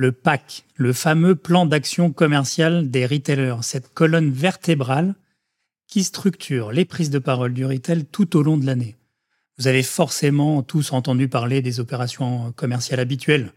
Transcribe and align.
le 0.00 0.12
PAC, 0.12 0.64
le 0.76 0.94
fameux 0.94 1.36
plan 1.36 1.66
d'action 1.66 2.10
commercial 2.10 2.90
des 2.90 3.04
retailers, 3.04 3.56
cette 3.60 3.92
colonne 3.92 4.30
vertébrale 4.30 5.14
qui 5.88 6.04
structure 6.04 6.72
les 6.72 6.86
prises 6.86 7.10
de 7.10 7.18
parole 7.18 7.52
du 7.52 7.66
retail 7.66 8.06
tout 8.06 8.34
au 8.34 8.42
long 8.42 8.56
de 8.56 8.64
l'année. 8.64 8.96
Vous 9.58 9.66
avez 9.66 9.82
forcément 9.82 10.62
tous 10.62 10.94
entendu 10.94 11.28
parler 11.28 11.60
des 11.60 11.80
opérations 11.80 12.50
commerciales 12.52 12.98
habituelles. 12.98 13.52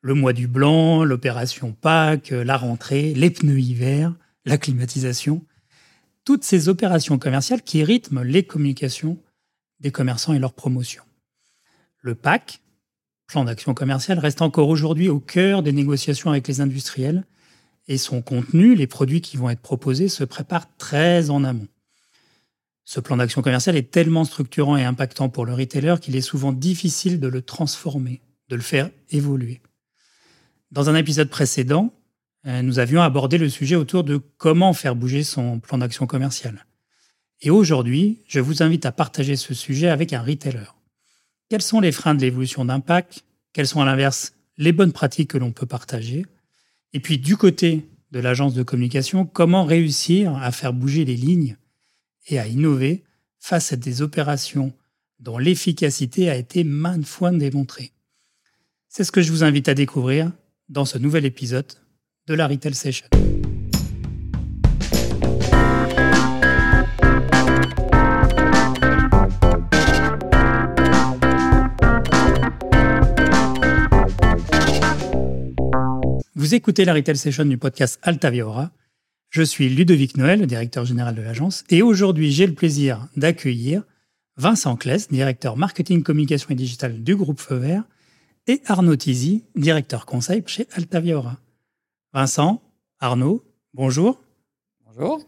Le 0.00 0.14
mois 0.14 0.32
du 0.32 0.46
blanc, 0.46 1.04
l'opération 1.04 1.72
PAC, 1.78 2.30
la 2.30 2.56
rentrée, 2.56 3.12
les 3.12 3.28
pneus 3.28 3.60
hiver, 3.60 4.14
la 4.46 4.56
climatisation. 4.56 5.44
Toutes 6.24 6.44
ces 6.44 6.70
opérations 6.70 7.18
commerciales 7.18 7.60
qui 7.60 7.84
rythment 7.84 8.22
les 8.22 8.44
communications 8.44 9.18
des 9.80 9.92
commerçants 9.92 10.32
et 10.32 10.38
leurs 10.38 10.54
promotions. 10.54 11.04
Le 12.00 12.14
PAC, 12.14 12.61
plan 13.26 13.44
d'action 13.44 13.74
commerciale, 13.74 14.18
reste 14.18 14.42
encore 14.42 14.68
aujourd'hui 14.68 15.08
au 15.08 15.20
cœur 15.20 15.62
des 15.62 15.72
négociations 15.72 16.30
avec 16.30 16.46
les 16.48 16.60
industriels 16.60 17.24
et 17.88 17.98
son 17.98 18.22
contenu, 18.22 18.74
les 18.74 18.86
produits 18.86 19.20
qui 19.20 19.36
vont 19.36 19.50
être 19.50 19.60
proposés, 19.60 20.08
se 20.08 20.24
préparent 20.24 20.74
très 20.76 21.30
en 21.30 21.44
amont. 21.44 21.68
Ce 22.84 23.00
plan 23.00 23.16
d'action 23.16 23.42
commerciale 23.42 23.76
est 23.76 23.90
tellement 23.90 24.24
structurant 24.24 24.76
et 24.76 24.84
impactant 24.84 25.28
pour 25.28 25.46
le 25.46 25.54
retailer 25.54 26.00
qu'il 26.00 26.16
est 26.16 26.20
souvent 26.20 26.52
difficile 26.52 27.20
de 27.20 27.28
le 27.28 27.42
transformer, 27.42 28.20
de 28.48 28.56
le 28.56 28.62
faire 28.62 28.90
évoluer. 29.10 29.60
Dans 30.70 30.90
un 30.90 30.94
épisode 30.94 31.28
précédent, 31.28 31.92
euh, 32.46 32.62
nous 32.62 32.78
avions 32.78 33.02
abordé 33.02 33.38
le 33.38 33.48
sujet 33.48 33.76
autour 33.76 34.04
de 34.04 34.20
comment 34.36 34.72
faire 34.72 34.96
bouger 34.96 35.22
son 35.22 35.60
plan 35.60 35.78
d'action 35.78 36.06
commercial. 36.06 36.66
Et 37.40 37.50
aujourd'hui, 37.50 38.20
je 38.26 38.40
vous 38.40 38.62
invite 38.62 38.86
à 38.86 38.92
partager 38.92 39.36
ce 39.36 39.54
sujet 39.54 39.88
avec 39.88 40.12
un 40.12 40.22
retailer. 40.22 40.74
Quels 41.52 41.60
sont 41.60 41.80
les 41.80 41.92
freins 41.92 42.14
de 42.14 42.22
l'évolution 42.22 42.64
d'impact 42.64 43.26
Quelles 43.52 43.66
sont 43.66 43.82
à 43.82 43.84
l'inverse 43.84 44.32
les 44.56 44.72
bonnes 44.72 44.94
pratiques 44.94 45.28
que 45.28 45.36
l'on 45.36 45.52
peut 45.52 45.66
partager? 45.66 46.24
Et 46.94 46.98
puis 46.98 47.18
du 47.18 47.36
côté 47.36 47.86
de 48.10 48.20
l'agence 48.20 48.54
de 48.54 48.62
communication, 48.62 49.26
comment 49.26 49.66
réussir 49.66 50.34
à 50.36 50.50
faire 50.50 50.72
bouger 50.72 51.04
les 51.04 51.14
lignes 51.14 51.58
et 52.28 52.38
à 52.38 52.46
innover 52.46 53.04
face 53.38 53.70
à 53.70 53.76
des 53.76 54.00
opérations 54.00 54.72
dont 55.18 55.36
l'efficacité 55.36 56.30
a 56.30 56.36
été 56.36 56.64
maintes 56.64 57.04
fois 57.04 57.30
démontrée? 57.32 57.92
C'est 58.88 59.04
ce 59.04 59.12
que 59.12 59.20
je 59.20 59.30
vous 59.30 59.44
invite 59.44 59.68
à 59.68 59.74
découvrir 59.74 60.32
dans 60.70 60.86
ce 60.86 60.96
nouvel 60.96 61.26
épisode 61.26 61.70
de 62.28 62.32
la 62.32 62.46
Retail 62.46 62.74
Session. 62.74 63.08
Vous 76.52 76.56
écoutez 76.56 76.84
la 76.84 76.92
Retail 76.92 77.16
Session 77.16 77.46
du 77.46 77.56
podcast 77.56 77.98
Altaviora. 78.02 78.72
Je 79.30 79.42
suis 79.42 79.70
Ludovic 79.70 80.18
Noël, 80.18 80.46
directeur 80.46 80.84
général 80.84 81.14
de 81.14 81.22
l'agence, 81.22 81.64
et 81.70 81.80
aujourd'hui 81.80 82.30
j'ai 82.30 82.46
le 82.46 82.52
plaisir 82.52 83.08
d'accueillir 83.16 83.84
Vincent 84.36 84.76
Kless, 84.76 85.08
directeur 85.08 85.56
marketing, 85.56 86.02
communication 86.02 86.50
et 86.50 86.54
digital 86.54 87.02
du 87.02 87.16
groupe 87.16 87.40
Feu 87.40 87.56
Vert, 87.56 87.84
et 88.46 88.60
Arnaud 88.66 88.96
Tizi, 88.96 89.44
directeur 89.56 90.04
conseil 90.04 90.42
chez 90.44 90.68
Altaviora. 90.72 91.38
Vincent, 92.12 92.60
Arnaud, 93.00 93.42
bonjour. 93.72 94.20
Bonjour. 94.84 95.22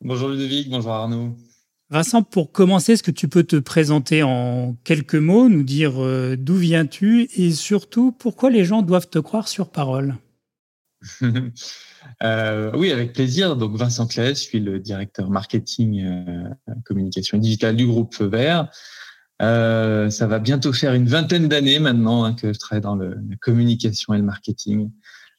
Bonjour 0.00 0.28
Ludovic, 0.28 0.68
bonjour 0.70 0.90
Arnaud. 0.90 1.36
Vincent, 1.88 2.24
pour 2.24 2.50
commencer, 2.50 2.94
est-ce 2.94 3.04
que 3.04 3.12
tu 3.12 3.28
peux 3.28 3.44
te 3.44 3.60
présenter 3.60 4.24
en 4.24 4.74
quelques 4.82 5.14
mots, 5.14 5.48
nous 5.48 5.62
dire 5.62 6.02
euh, 6.02 6.34
d'où 6.36 6.56
viens-tu 6.56 7.28
et 7.36 7.52
surtout 7.52 8.10
pourquoi 8.10 8.50
les 8.50 8.64
gens 8.64 8.82
doivent 8.82 9.08
te 9.08 9.20
croire 9.20 9.46
sur 9.46 9.70
parole? 9.70 10.16
euh, 12.22 12.70
Oui, 12.74 12.92
avec 12.92 13.12
plaisir. 13.12 13.56
Donc 13.56 13.76
Vincent 13.76 14.06
Claes, 14.06 14.34
je 14.34 14.40
suis 14.40 14.60
le 14.60 14.78
directeur 14.78 15.30
marketing, 15.30 16.04
euh, 16.04 16.72
communication 16.84 17.38
digitale 17.38 17.76
du 17.76 17.86
groupe 17.86 18.14
Feu 18.14 18.26
Vert. 18.26 18.68
ça 19.40 20.26
va 20.26 20.38
bientôt 20.38 20.72
faire 20.72 20.94
une 20.94 21.06
vingtaine 21.06 21.48
d'années 21.48 21.78
maintenant 21.78 22.24
hein, 22.24 22.34
que 22.34 22.52
je 22.52 22.58
travaille 22.58 22.82
dans 22.82 22.96
le, 22.96 23.10
la 23.10 23.36
communication 23.40 24.14
et 24.14 24.18
le 24.18 24.24
marketing. 24.24 24.90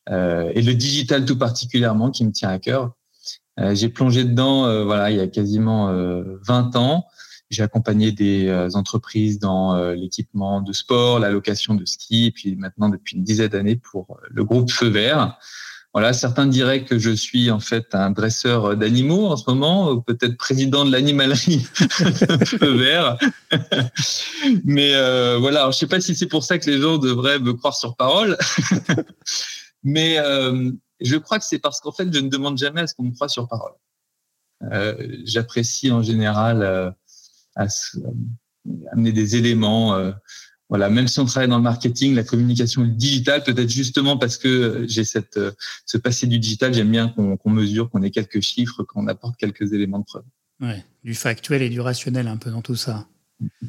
Euh, 0.10 0.52
et 0.54 0.62
le 0.62 0.74
digital 0.76 1.26
tout 1.26 1.38
particulièrement 1.38 2.12
qui 2.12 2.26
me 2.26 2.32
tient 2.32 2.50
à 2.50 2.60
cœur. 2.60 2.94
Euh, 3.60 3.74
j'ai 3.74 3.90
plongé 3.90 4.24
dedans 4.24 4.66
euh, 4.66 4.84
voilà, 4.84 5.10
il 5.12 5.18
y 5.18 5.20
a 5.20 5.28
quasiment 5.28 5.92
20 6.46 6.76
ans. 6.76 7.06
J'ai 7.50 7.64
accompagné 7.64 8.12
des 8.12 8.70
entreprises 8.74 9.40
dans 9.40 9.92
l'équipement 9.94 10.62
de 10.62 10.74
sport, 10.74 11.20
la 11.20 11.30
location 11.30 11.76
de 11.76 11.86
ski, 11.86 12.26
et 12.26 12.32
puis 12.32 12.56
maintenant 12.56 12.90
depuis 12.90 13.16
une 13.16 13.24
dizaine 13.24 13.50
d'années 13.50 13.76
pour 13.76 14.20
le 14.30 14.44
groupe 14.44 14.72
Feu 14.72 14.88
Vert. 14.88 15.38
Voilà, 15.94 16.12
certains 16.12 16.48
diraient 16.48 16.84
que 16.84 17.00
je 17.00 17.12
suis 17.12 17.52
en 17.52 17.62
fait 17.62 17.94
un 17.94 18.12
dresseur 18.12 18.76
d'animaux 18.76 19.28
en 19.28 19.38
ce 19.38 19.50
moment, 19.50 20.02
peut-être 20.02 20.36
président 20.38 20.84
de 20.84 20.92
l'animalerie 20.92 21.60
Feu 22.46 22.78
Vert. 22.78 23.18
Mais 24.66 24.92
voilà, 25.38 25.62
alors, 25.62 25.72
je 25.72 25.78
sais 25.78 25.88
pas 25.88 26.02
si 26.02 26.16
c'est 26.16 26.26
pour 26.26 26.44
ça 26.44 26.58
que 26.58 26.70
les 26.70 26.82
gens 26.82 26.98
devraient 26.98 27.40
me 27.40 27.54
croire 27.54 27.76
sur 27.76 27.96
parole. 27.96 28.38
Mais 29.86 30.18
euh, 30.18 30.72
je 31.00 31.16
crois 31.16 31.38
que 31.38 31.46
c'est 31.46 31.60
parce 31.60 31.80
qu'en 31.80 31.92
fait, 31.92 32.12
je 32.12 32.20
ne 32.20 32.28
demande 32.28 32.58
jamais 32.58 32.82
à 32.82 32.88
ce 32.88 32.96
qu'on 32.96 33.04
me 33.04 33.14
croie 33.14 33.30
sur 33.30 33.48
parole. 33.48 33.74
Euh, 34.72 34.96
J'apprécie 35.24 35.92
en 35.92 36.02
général 36.02 36.64
euh, 37.60 37.66
à, 37.66 38.92
amener 38.92 39.12
des 39.12 39.36
éléments. 39.36 39.96
Euh, 39.96 40.12
voilà, 40.70 40.90
même 40.90 41.08
si 41.08 41.20
on 41.20 41.26
travaille 41.26 41.50
dans 41.50 41.58
le 41.58 41.64
marketing, 41.64 42.16
la 42.16 42.24
communication 42.24 42.82
le 42.82 42.90
digital, 42.90 43.44
peut-être 43.44 43.70
justement 43.70 44.18
parce 44.18 44.38
que 44.38 44.84
j'ai 44.88 45.04
cette 45.04 45.40
ce 45.86 45.98
passé 46.00 46.26
du 46.26 46.40
digital, 46.40 46.74
j'aime 46.74 46.90
bien 46.90 47.10
qu'on 47.10 47.50
mesure, 47.52 47.92
qu'on 47.92 48.02
ait 48.02 48.10
quelques 48.10 48.42
chiffres, 48.42 48.82
qu'on 48.82 49.08
apporte 49.08 49.38
quelques 49.38 49.74
éléments 49.74 50.00
de 50.00 50.06
preuve. 50.06 50.24
Ouais, 50.62 50.84
du 51.04 51.14
factuel 51.14 51.62
et 51.62 51.70
du 51.70 51.82
rationnel 51.82 52.28
un 52.28 52.38
peu 52.38 52.50
dans 52.50 52.64
tout 52.64 52.76
ça. 52.76 53.08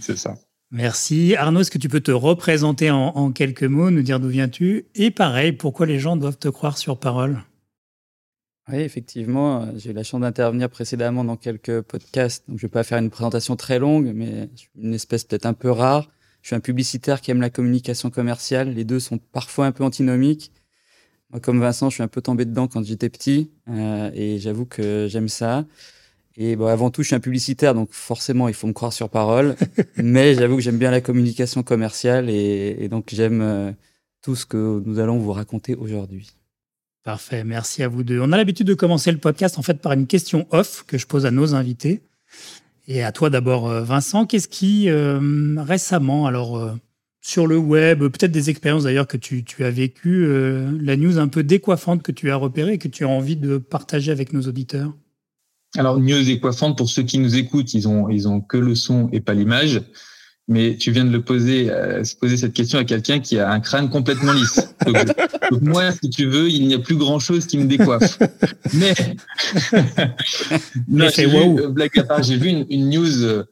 C'est 0.00 0.16
ça. 0.16 0.36
Merci. 0.70 1.36
Arnaud, 1.36 1.60
est-ce 1.60 1.70
que 1.70 1.78
tu 1.78 1.88
peux 1.88 2.00
te 2.00 2.10
représenter 2.10 2.90
en, 2.90 3.30
quelques 3.30 3.64
mots, 3.64 3.90
nous 3.90 4.02
dire 4.02 4.18
d'où 4.18 4.28
viens-tu? 4.28 4.86
Et 4.94 5.10
pareil, 5.10 5.52
pourquoi 5.52 5.86
les 5.86 5.98
gens 5.98 6.16
doivent 6.16 6.38
te 6.38 6.48
croire 6.48 6.76
sur 6.76 6.98
parole? 6.98 7.42
Oui, 8.68 8.78
effectivement, 8.80 9.68
j'ai 9.76 9.90
eu 9.90 9.92
la 9.92 10.02
chance 10.02 10.20
d'intervenir 10.20 10.68
précédemment 10.68 11.22
dans 11.22 11.36
quelques 11.36 11.82
podcasts. 11.82 12.44
Donc, 12.48 12.58
je 12.58 12.66
ne 12.66 12.68
vais 12.68 12.72
pas 12.72 12.82
faire 12.82 12.98
une 12.98 13.10
présentation 13.10 13.54
très 13.54 13.78
longue, 13.78 14.10
mais 14.12 14.48
je 14.54 14.60
suis 14.62 14.70
une 14.76 14.94
espèce 14.94 15.22
peut-être 15.22 15.46
un 15.46 15.54
peu 15.54 15.70
rare. 15.70 16.10
Je 16.42 16.48
suis 16.48 16.56
un 16.56 16.60
publicitaire 16.60 17.20
qui 17.20 17.30
aime 17.30 17.40
la 17.40 17.50
communication 17.50 18.10
commerciale. 18.10 18.74
Les 18.74 18.84
deux 18.84 18.98
sont 18.98 19.18
parfois 19.18 19.66
un 19.66 19.72
peu 19.72 19.84
antinomiques. 19.84 20.52
Moi, 21.30 21.40
comme 21.40 21.60
Vincent, 21.60 21.90
je 21.90 21.94
suis 21.94 22.02
un 22.02 22.08
peu 22.08 22.20
tombé 22.22 22.44
dedans 22.44 22.68
quand 22.68 22.84
j'étais 22.84 23.08
petit 23.08 23.50
euh, 23.68 24.10
et 24.14 24.38
j'avoue 24.38 24.66
que 24.66 25.06
j'aime 25.08 25.28
ça. 25.28 25.64
Et 26.36 26.56
bon, 26.56 26.66
avant 26.66 26.90
tout, 26.90 27.02
je 27.02 27.08
suis 27.08 27.16
un 27.16 27.20
publicitaire, 27.20 27.74
donc 27.74 27.92
forcément, 27.92 28.48
il 28.48 28.54
faut 28.54 28.66
me 28.66 28.72
croire 28.72 28.92
sur 28.92 29.10
parole. 29.10 29.56
Mais 29.96 30.34
j'avoue 30.34 30.56
que 30.56 30.62
j'aime 30.62 30.78
bien 30.78 30.90
la 30.90 31.00
communication 31.00 31.62
commerciale 31.62 32.30
et, 32.30 32.88
donc 32.88 33.06
j'aime 33.12 33.40
euh, 33.42 33.72
tout 34.22 34.36
ce 34.36 34.46
que 34.46 34.82
nous 34.84 34.98
allons 34.98 35.18
vous 35.18 35.32
raconter 35.32 35.74
aujourd'hui. 35.74 36.36
Parfait, 37.06 37.44
merci 37.44 37.84
à 37.84 37.88
vous 37.88 38.02
deux. 38.02 38.18
On 38.20 38.32
a 38.32 38.36
l'habitude 38.36 38.66
de 38.66 38.74
commencer 38.74 39.12
le 39.12 39.18
podcast 39.18 39.60
en 39.60 39.62
fait 39.62 39.80
par 39.80 39.92
une 39.92 40.08
question 40.08 40.48
off 40.50 40.82
que 40.88 40.98
je 40.98 41.06
pose 41.06 41.24
à 41.24 41.30
nos 41.30 41.54
invités. 41.54 42.02
Et 42.88 43.04
à 43.04 43.12
toi 43.12 43.30
d'abord, 43.30 43.70
euh, 43.70 43.84
Vincent, 43.84 44.26
qu'est-ce 44.26 44.48
qui 44.48 44.88
euh, 44.88 45.54
récemment, 45.56 46.26
alors 46.26 46.76
sur 47.20 47.46
le 47.46 47.58
web, 47.58 48.00
peut-être 48.00 48.32
des 48.32 48.50
expériences 48.50 48.82
d'ailleurs 48.82 49.06
que 49.06 49.16
tu, 49.16 49.44
as 49.60 49.70
vécues, 49.70 50.26
la 50.80 50.96
news 50.96 51.18
un 51.18 51.28
peu 51.28 51.44
décoiffante 51.44 52.02
que 52.02 52.10
tu 52.10 52.32
as 52.32 52.36
repérée 52.36 52.72
et 52.72 52.78
que 52.78 52.88
tu 52.88 53.04
as 53.04 53.08
envie 53.08 53.36
de 53.36 53.56
partager 53.56 54.10
avec 54.10 54.32
nos 54.32 54.42
auditeurs? 54.42 54.92
Alors, 55.76 56.00
news 56.00 56.28
et 56.28 56.40
coiffante, 56.40 56.76
pour 56.76 56.88
ceux 56.88 57.04
qui 57.04 57.18
nous 57.18 57.36
écoutent, 57.36 57.72
ils 57.72 57.86
ont, 57.86 58.08
ils 58.08 58.26
ont 58.26 58.40
que 58.40 58.56
le 58.56 58.74
son 58.74 59.10
et 59.12 59.20
pas 59.20 59.34
l'image. 59.34 59.80
Mais 60.48 60.76
tu 60.76 60.92
viens 60.92 61.04
de 61.04 61.10
le 61.10 61.22
poser, 61.22 61.70
euh, 61.70 62.04
se 62.04 62.14
poser 62.14 62.36
cette 62.36 62.52
question 62.52 62.78
à 62.78 62.84
quelqu'un 62.84 63.18
qui 63.18 63.38
a 63.38 63.50
un 63.50 63.58
crâne 63.58 63.90
complètement 63.90 64.32
lisse. 64.32 64.74
Donc, 64.84 64.96
moi, 65.62 65.90
si 65.90 66.08
tu 66.08 66.26
veux, 66.26 66.48
il 66.48 66.68
n'y 66.68 66.74
a 66.74 66.78
plus 66.78 66.94
grand 66.94 67.18
chose 67.18 67.46
qui 67.46 67.58
me 67.58 67.64
décoiffe. 67.64 68.18
Mais, 68.72 68.94
j'ai 71.12 71.26
vu, 71.26 71.36
euh, 71.36 71.68
blague 71.68 71.98
à 71.98 72.04
part, 72.04 72.22
j'ai 72.22 72.36
vu 72.36 72.48
une, 72.48 72.90
news 72.90 73.24
euh, 73.24 73.44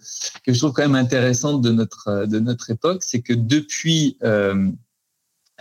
que 0.47 0.53
je 0.53 0.59
trouve 0.59 0.73
quand 0.73 0.83
même 0.83 0.95
intéressante 0.95 1.63
de 1.63 1.71
notre 1.73 2.27
de 2.27 2.39
notre 2.39 2.71
époque, 2.71 3.03
c'est 3.03 3.23
que 3.23 3.33
depuis 3.33 4.17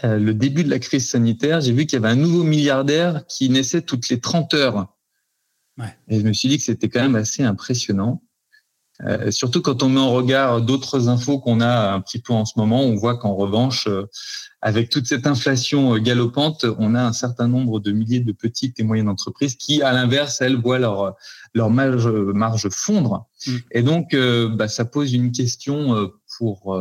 euh, 0.03 0.17
le 0.17 0.33
début 0.33 0.63
de 0.63 0.69
la 0.69 0.79
crise 0.79 1.09
sanitaire, 1.09 1.61
j'ai 1.61 1.71
vu 1.71 1.85
qu'il 1.85 1.93
y 1.93 2.03
avait 2.03 2.11
un 2.11 2.15
nouveau 2.15 2.43
milliardaire 2.43 3.25
qui 3.27 3.49
naissait 3.49 3.81
toutes 3.81 4.09
les 4.09 4.19
30 4.19 4.53
heures. 4.55 4.87
Et 6.07 6.19
je 6.19 6.25
me 6.25 6.33
suis 6.33 6.49
dit 6.49 6.57
que 6.57 6.63
c'était 6.63 6.89
quand 6.89 7.01
même 7.01 7.15
assez 7.15 7.43
impressionnant. 7.43 8.21
Euh, 9.01 9.31
surtout 9.31 9.61
quand 9.61 9.81
on 9.81 9.89
met 9.89 9.99
en 9.99 10.11
regard 10.11 10.61
d'autres 10.61 11.09
infos 11.09 11.39
qu'on 11.39 11.61
a 11.61 11.93
un 11.93 11.99
petit 11.99 12.19
peu 12.19 12.31
en 12.33 12.45
ce 12.45 12.53
moment, 12.57 12.83
on 12.83 12.95
voit 12.95 13.17
qu'en 13.17 13.33
revanche, 13.33 13.87
euh, 13.87 14.05
avec 14.61 14.89
toute 14.89 15.07
cette 15.07 15.25
inflation 15.25 15.95
euh, 15.95 15.99
galopante, 15.99 16.65
on 16.77 16.93
a 16.93 17.03
un 17.03 17.13
certain 17.13 17.47
nombre 17.47 17.79
de 17.79 17.91
milliers 17.91 18.19
de 18.19 18.31
petites 18.31 18.79
et 18.79 18.83
moyennes 18.83 19.09
entreprises 19.09 19.55
qui, 19.55 19.81
à 19.81 19.93
l'inverse, 19.93 20.41
elles 20.41 20.57
voient 20.57 20.79
leur 20.79 21.15
leur 21.55 21.69
marge, 21.69 22.07
marge 22.07 22.69
fondre. 22.69 23.27
Mm. 23.47 23.51
Et 23.71 23.81
donc, 23.81 24.15
bah, 24.55 24.67
ça 24.67 24.85
pose 24.85 25.13
une 25.13 25.31
question 25.31 26.11
pour 26.37 26.79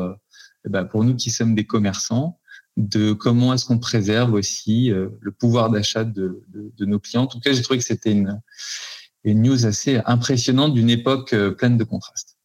bah, 0.66 0.84
pour 0.84 1.04
nous 1.04 1.16
qui 1.16 1.30
sommes 1.30 1.54
des 1.54 1.66
commerçants. 1.66 2.38
de 2.76 3.12
comment 3.12 3.52
est-ce 3.52 3.66
qu'on 3.66 3.78
préserve 3.78 4.32
aussi 4.34 4.90
le 4.90 5.32
pouvoir 5.32 5.70
d'achat 5.70 6.04
de, 6.04 6.42
nos 6.80 6.98
clients. 6.98 7.22
En 7.22 7.26
tout 7.26 7.40
cas, 7.40 7.52
j'ai 7.52 7.62
trouvé 7.62 7.78
que 7.78 7.84
c'était 7.84 8.12
une, 8.12 8.40
une 9.24 9.42
news 9.42 9.66
assez 9.66 10.00
impressionnante 10.06 10.74
d'une 10.74 10.90
époque 10.90 11.34
pleine 11.58 11.76
de 11.76 11.84
contrastes. 11.84 12.36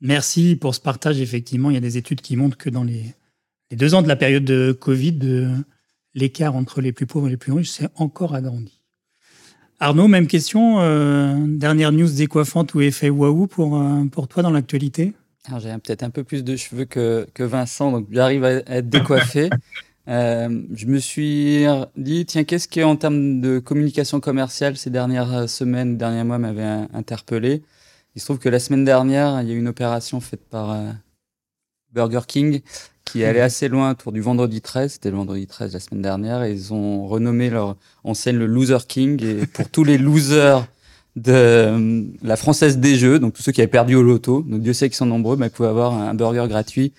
Merci 0.00 0.56
pour 0.56 0.74
ce 0.74 0.80
partage. 0.80 1.20
Effectivement, 1.20 1.70
il 1.70 1.74
y 1.74 1.76
a 1.78 1.80
des 1.80 1.96
études 1.96 2.20
qui 2.20 2.36
montrent 2.36 2.58
que 2.58 2.70
dans 2.70 2.84
les, 2.84 3.14
deux 3.72 3.94
ans 3.94 4.02
de 4.02 4.08
la 4.08 4.16
période 4.16 4.44
de 4.44 4.72
Covid, 4.72 5.48
l'écart 6.14 6.56
entre 6.56 6.80
les 6.80 6.92
plus 6.92 7.06
pauvres 7.06 7.28
et 7.28 7.30
les 7.30 7.36
plus 7.36 7.52
riches 7.52 7.70
s'est 7.70 7.88
encore 7.96 8.34
agrandi. 8.34 8.84
Arnaud, 9.80 10.08
même 10.08 10.26
question. 10.26 10.80
Euh, 10.80 11.36
dernière 11.46 11.92
news 11.92 12.08
décoiffante 12.08 12.74
ou 12.74 12.80
effet 12.80 13.10
waouh 13.10 13.46
pour, 13.46 13.80
euh, 13.80 14.04
pour 14.06 14.28
toi 14.28 14.42
dans 14.42 14.50
l'actualité? 14.50 15.12
J'ai 15.58 15.72
peut-être 15.72 16.02
un 16.02 16.10
peu 16.10 16.24
plus 16.24 16.42
de 16.42 16.56
cheveux 16.56 16.86
que, 16.86 17.26
que 17.34 17.42
Vincent, 17.42 17.92
donc 17.92 18.06
j'arrive 18.10 18.44
à 18.44 18.50
être 18.50 18.88
décoiffé. 18.88 19.50
Euh, 20.08 20.62
je 20.74 20.86
me 20.86 20.98
suis 20.98 21.64
dit, 21.96 22.26
tiens, 22.26 22.44
qu'est-ce 22.44 22.68
qui, 22.68 22.82
en 22.82 22.96
termes 22.96 23.40
de 23.40 23.58
communication 23.58 24.20
commerciale, 24.20 24.76
ces 24.76 24.90
dernières 24.90 25.48
semaines, 25.48 25.96
derniers 25.96 26.24
mois, 26.24 26.38
m'avait 26.38 26.86
interpellé? 26.92 27.62
Il 28.14 28.20
se 28.20 28.26
trouve 28.26 28.38
que 28.38 28.48
la 28.48 28.58
semaine 28.58 28.84
dernière, 28.84 29.40
il 29.42 29.48
y 29.48 29.52
a 29.52 29.54
eu 29.54 29.58
une 29.58 29.68
opération 29.68 30.20
faite 30.20 30.44
par 30.48 30.76
Burger 31.92 32.20
King 32.26 32.60
qui 33.04 33.22
est 33.22 33.26
allé 33.26 33.40
mhm. 33.40 33.44
assez 33.44 33.68
loin 33.68 33.92
autour 33.92 34.12
du 34.12 34.20
vendredi 34.20 34.60
13. 34.60 34.92
C'était 34.92 35.10
le 35.10 35.16
vendredi 35.16 35.46
13 35.46 35.72
la 35.72 35.80
semaine 35.80 36.02
dernière. 36.02 36.42
Et 36.42 36.52
ils 36.52 36.72
ont 36.72 37.06
renommé 37.06 37.50
leur 37.50 37.76
enseigne 38.02 38.36
le 38.36 38.46
Loser 38.46 38.78
King. 38.88 39.22
Et 39.22 39.46
pour 39.46 39.68
tous 39.68 39.84
les 39.84 39.98
losers 39.98 40.66
de 41.16 41.32
euh, 41.32 42.02
la 42.22 42.36
française 42.36 42.78
des 42.78 42.96
jeux, 42.96 43.18
donc 43.18 43.34
tous 43.34 43.42
ceux 43.42 43.52
qui 43.52 43.60
avaient 43.60 43.68
perdu 43.68 43.94
au 43.94 44.02
loto, 44.02 44.42
donc 44.42 44.62
Dieu 44.62 44.72
sait 44.72 44.88
qu'ils 44.88 44.96
sont 44.96 45.06
nombreux, 45.06 45.36
mais 45.36 45.46
ils 45.46 45.50
pouvaient 45.50 45.68
avoir 45.68 45.94
un 45.94 46.14
burger 46.14 46.46
gratuit 46.48 46.92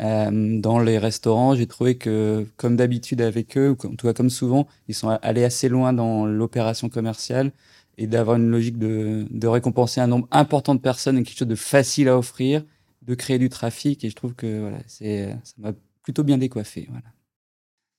euh, 0.00 0.60
dans 0.60 0.78
les 0.78 0.98
restaurants. 0.98 1.54
J'ai 1.54 1.66
trouvé 1.66 1.96
que, 1.96 2.46
comme 2.56 2.76
d'habitude 2.76 3.20
avec 3.20 3.56
eux, 3.56 3.70
ou 3.70 3.86
en 3.86 3.94
tout 3.96 4.06
cas 4.06 4.12
comme 4.14 4.30
souvent, 4.30 4.68
ils 4.88 4.94
sont 4.94 5.08
allés 5.08 5.44
assez 5.44 5.68
loin 5.68 5.92
dans 5.92 6.26
l'opération 6.26 6.88
commerciale 6.88 7.52
et 7.96 8.06
d'avoir 8.06 8.36
une 8.36 8.48
logique 8.48 8.78
de, 8.78 9.26
de 9.30 9.46
récompenser 9.46 10.00
un 10.00 10.06
nombre 10.06 10.28
important 10.30 10.74
de 10.74 10.80
personnes 10.80 11.18
et 11.18 11.22
quelque 11.22 11.38
chose 11.38 11.48
de 11.48 11.54
facile 11.54 12.08
à 12.08 12.16
offrir 12.16 12.62
de 13.08 13.14
créer 13.14 13.38
du 13.38 13.48
trafic. 13.48 14.04
Et 14.04 14.10
je 14.10 14.14
trouve 14.14 14.34
que 14.34 14.60
voilà, 14.60 14.78
c'est, 14.86 15.34
ça 15.42 15.54
m'a 15.58 15.72
plutôt 16.02 16.22
bien 16.22 16.38
décoiffé. 16.38 16.86
Voilà. 16.90 17.06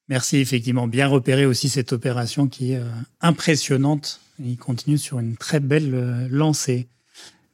Merci, 0.07 0.37
effectivement. 0.37 0.87
Bien 0.87 1.07
repéré 1.07 1.45
aussi 1.45 1.67
cette 1.67 1.91
opération 1.91 2.47
qui 2.47 2.71
est 2.71 2.77
euh, 2.77 2.89
impressionnante. 3.19 4.21
Il 4.39 4.57
continue 4.57 4.97
sur 4.97 5.19
une 5.19 5.35
très 5.35 5.59
belle 5.59 5.93
euh, 5.93 6.27
lancée. 6.29 6.87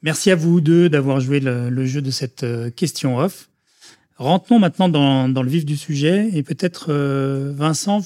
Merci 0.04 0.30
à 0.30 0.36
vous 0.36 0.62
deux 0.62 0.88
d'avoir 0.88 1.20
joué 1.20 1.40
le, 1.40 1.86
jeu 1.86 2.02
de 2.02 2.12
cette 2.12 2.46
question 2.76 3.18
off. 3.18 3.50
Rentrons 4.18 4.60
maintenant 4.60 4.90
dans, 4.90 5.28
dans, 5.28 5.44
le 5.44 5.50
vif 5.50 5.66
du 5.66 5.76
sujet 5.76 6.30
et 6.34 6.44
peut-être 6.44 6.94
Vincent, 7.54 8.02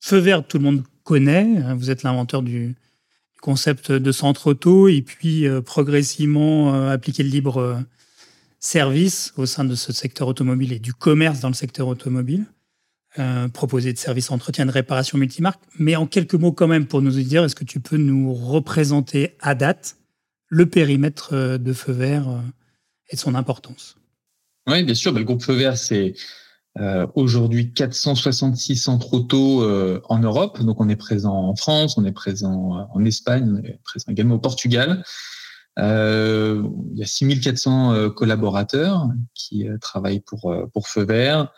feu 0.00 0.18
vert, 0.18 0.46
tout 0.46 0.58
le 0.58 0.64
monde 0.64 0.84
connaît. 1.02 1.56
Hein, 1.58 1.74
vous 1.74 1.90
êtes 1.90 2.02
l'inventeur 2.02 2.42
du, 2.42 2.76
concept 3.40 3.90
de 3.90 4.12
centre 4.12 4.48
auto 4.48 4.86
et 4.86 5.00
puis 5.00 5.46
progressivement 5.64 6.88
appliquer 6.90 7.22
le 7.22 7.30
libre 7.30 7.82
services 8.60 9.32
au 9.36 9.46
sein 9.46 9.64
de 9.64 9.74
ce 9.74 9.92
secteur 9.92 10.28
automobile 10.28 10.72
et 10.72 10.78
du 10.78 10.94
commerce 10.94 11.40
dans 11.40 11.48
le 11.48 11.54
secteur 11.54 11.88
automobile, 11.88 12.44
euh, 13.18 13.48
proposer 13.48 13.92
de 13.92 13.98
services 13.98 14.30
entretien 14.30 14.66
de 14.66 14.70
réparation 14.70 15.18
multimarque. 15.18 15.60
Mais 15.78 15.96
en 15.96 16.06
quelques 16.06 16.34
mots 16.34 16.52
quand 16.52 16.68
même 16.68 16.86
pour 16.86 17.02
nous 17.02 17.10
dire, 17.10 17.42
est-ce 17.42 17.56
que 17.56 17.64
tu 17.64 17.80
peux 17.80 17.96
nous 17.96 18.32
représenter 18.32 19.34
à 19.40 19.54
date 19.54 19.96
le 20.48 20.66
périmètre 20.66 21.30
euh, 21.32 21.58
de 21.58 21.72
Feu 21.72 21.92
Vert 21.92 22.28
euh, 22.28 22.40
et 23.08 23.16
de 23.16 23.20
son 23.20 23.34
importance? 23.34 23.96
Oui, 24.66 24.82
bien 24.84 24.94
sûr. 24.94 25.12
Bah, 25.12 25.18
le 25.18 25.24
groupe 25.24 25.42
Feu 25.42 25.54
Vert, 25.54 25.76
c'est 25.76 26.14
aujourd'hui 27.14 27.72
466 27.72 28.76
centres 28.76 29.12
auto 29.12 29.68
en 30.08 30.18
Europe. 30.18 30.62
Donc 30.62 30.80
on 30.80 30.88
est 30.88 30.96
présent 30.96 31.34
en 31.34 31.56
France, 31.56 31.98
on 31.98 32.04
est 32.04 32.12
présent 32.12 32.88
en 32.92 33.04
Espagne, 33.04 33.44
on 33.50 33.64
est 33.64 33.80
présent 33.82 34.06
également 34.08 34.36
au 34.36 34.38
Portugal. 34.38 35.02
Euh, 35.78 36.62
il 36.92 36.98
y 36.98 37.02
a 37.02 37.06
6400 37.06 37.94
euh, 37.94 38.10
collaborateurs 38.10 39.08
qui 39.34 39.68
euh, 39.68 39.78
travaillent 39.78 40.20
pour, 40.20 40.54
pour 40.72 40.88
Feu 40.88 41.04
Vert. 41.04 41.52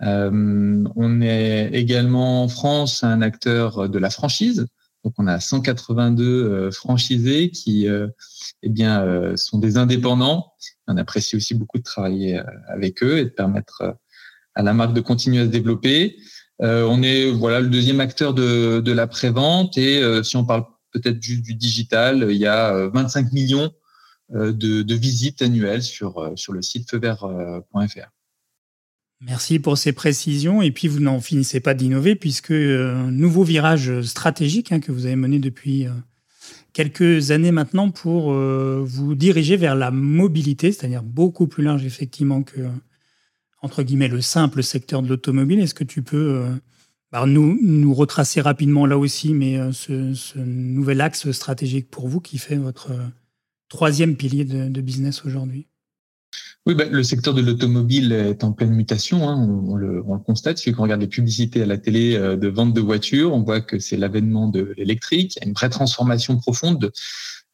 on 0.00 1.20
est 1.22 1.70
également 1.72 2.44
en 2.44 2.48
France 2.48 3.02
un 3.02 3.22
acteur 3.22 3.88
de 3.88 3.98
la 3.98 4.10
franchise. 4.10 4.66
Donc 5.06 5.14
on 5.18 5.26
a 5.28 5.38
182 5.38 6.72
franchisés 6.72 7.50
qui 7.50 7.86
eh 7.86 8.68
bien, 8.68 9.36
sont 9.36 9.58
des 9.58 9.78
indépendants. 9.78 10.52
On 10.88 10.96
apprécie 10.96 11.36
aussi 11.36 11.54
beaucoup 11.54 11.78
de 11.78 11.84
travailler 11.84 12.42
avec 12.66 13.04
eux 13.04 13.18
et 13.18 13.24
de 13.24 13.30
permettre 13.30 13.96
à 14.56 14.62
la 14.64 14.72
marque 14.72 14.94
de 14.94 15.00
continuer 15.00 15.38
à 15.38 15.44
se 15.44 15.50
développer. 15.50 16.16
on 16.58 17.04
est 17.04 17.30
voilà 17.30 17.60
le 17.60 17.68
deuxième 17.68 18.00
acteur 18.00 18.34
de, 18.34 18.80
de 18.80 18.92
la 18.92 19.06
prévente 19.06 19.78
et 19.78 20.02
si 20.24 20.36
on 20.36 20.44
parle 20.44 20.64
peut-être 20.96 21.18
du, 21.18 21.40
du, 21.40 21.54
digital. 21.54 22.26
Il 22.30 22.36
y 22.36 22.46
a 22.46 22.88
25 22.88 23.26
euh, 23.26 23.28
millions 23.32 23.72
euh, 24.34 24.52
de, 24.52 24.94
visites 24.94 25.42
annuelles 25.42 25.82
sur, 25.82 26.18
euh, 26.18 26.36
sur 26.36 26.52
le 26.52 26.62
site 26.62 26.90
feuvert.fr. 26.90 28.15
Merci 29.20 29.58
pour 29.58 29.78
ces 29.78 29.92
précisions. 29.92 30.62
Et 30.62 30.70
puis, 30.70 30.88
vous 30.88 31.00
n'en 31.00 31.20
finissez 31.20 31.60
pas 31.60 31.74
d'innover 31.74 32.14
puisque 32.14 32.50
un 32.50 33.10
nouveau 33.10 33.44
virage 33.44 34.02
stratégique 34.02 34.72
hein, 34.72 34.80
que 34.80 34.92
vous 34.92 35.06
avez 35.06 35.16
mené 35.16 35.38
depuis 35.38 35.86
quelques 36.72 37.30
années 37.30 37.52
maintenant 37.52 37.90
pour 37.90 38.32
vous 38.32 39.14
diriger 39.14 39.56
vers 39.56 39.74
la 39.74 39.90
mobilité, 39.90 40.70
c'est-à-dire 40.70 41.02
beaucoup 41.02 41.46
plus 41.46 41.64
large 41.64 41.86
effectivement 41.86 42.42
que, 42.42 42.60
entre 43.62 43.82
guillemets, 43.82 44.08
le 44.08 44.20
simple 44.20 44.62
secteur 44.62 45.02
de 45.02 45.08
l'automobile. 45.08 45.60
Est-ce 45.60 45.74
que 45.74 45.84
tu 45.84 46.02
peux 46.02 46.44
nous, 47.24 47.58
nous 47.62 47.94
retracer 47.94 48.42
rapidement 48.42 48.84
là 48.84 48.98
aussi, 48.98 49.32
mais 49.32 49.58
euh, 49.58 49.72
ce, 49.72 50.38
nouvel 50.38 51.00
axe 51.00 51.30
stratégique 51.30 51.90
pour 51.90 52.08
vous 52.08 52.20
qui 52.20 52.36
fait 52.36 52.56
votre 52.56 52.90
euh, 52.90 53.06
troisième 53.68 54.16
pilier 54.16 54.44
de, 54.44 54.80
business 54.82 55.24
aujourd'hui? 55.24 55.68
Oui, 56.66 56.74
bah, 56.74 56.84
le 56.84 57.02
secteur 57.02 57.34
de 57.34 57.42
l'automobile 57.42 58.12
est 58.12 58.42
en 58.42 58.52
pleine 58.52 58.72
mutation. 58.72 59.28
Hein. 59.28 59.36
On, 59.68 59.76
le, 59.76 60.02
on, 60.06 60.14
le, 60.14 60.20
constate. 60.20 60.58
Si 60.58 60.74
on 60.76 60.82
regarde 60.82 61.00
les 61.00 61.06
publicités 61.06 61.62
à 61.62 61.66
la 61.66 61.78
télé 61.78 62.16
euh, 62.16 62.36
de 62.36 62.48
vente 62.48 62.74
de 62.74 62.80
voitures, 62.80 63.32
on 63.32 63.42
voit 63.42 63.60
que 63.60 63.78
c'est 63.78 63.96
l'avènement 63.96 64.48
de 64.48 64.74
l'électrique. 64.76 65.36
Il 65.36 65.40
y 65.40 65.44
a 65.44 65.48
une 65.48 65.54
vraie 65.54 65.70
transformation 65.70 66.36
profonde 66.38 66.90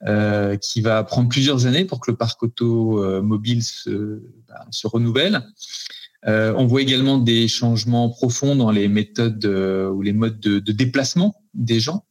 euh, 0.06 0.56
qui 0.56 0.80
va 0.80 1.04
prendre 1.04 1.28
plusieurs 1.28 1.66
années 1.66 1.84
pour 1.84 2.00
que 2.00 2.10
le 2.10 2.16
parc 2.16 2.42
automobile 2.42 3.62
se, 3.62 4.22
bah, 4.48 4.66
se 4.70 4.86
renouvelle. 4.86 5.42
Euh, 6.26 6.54
on 6.56 6.66
voit 6.66 6.82
également 6.82 7.18
des 7.18 7.48
changements 7.48 8.08
profonds 8.08 8.54
dans 8.54 8.70
les 8.70 8.88
méthodes 8.88 9.44
euh, 9.44 9.90
ou 9.90 10.02
les 10.02 10.12
modes 10.12 10.38
de, 10.38 10.72
déplacement 10.72 11.34
des 11.54 11.80
gens. 11.80 12.04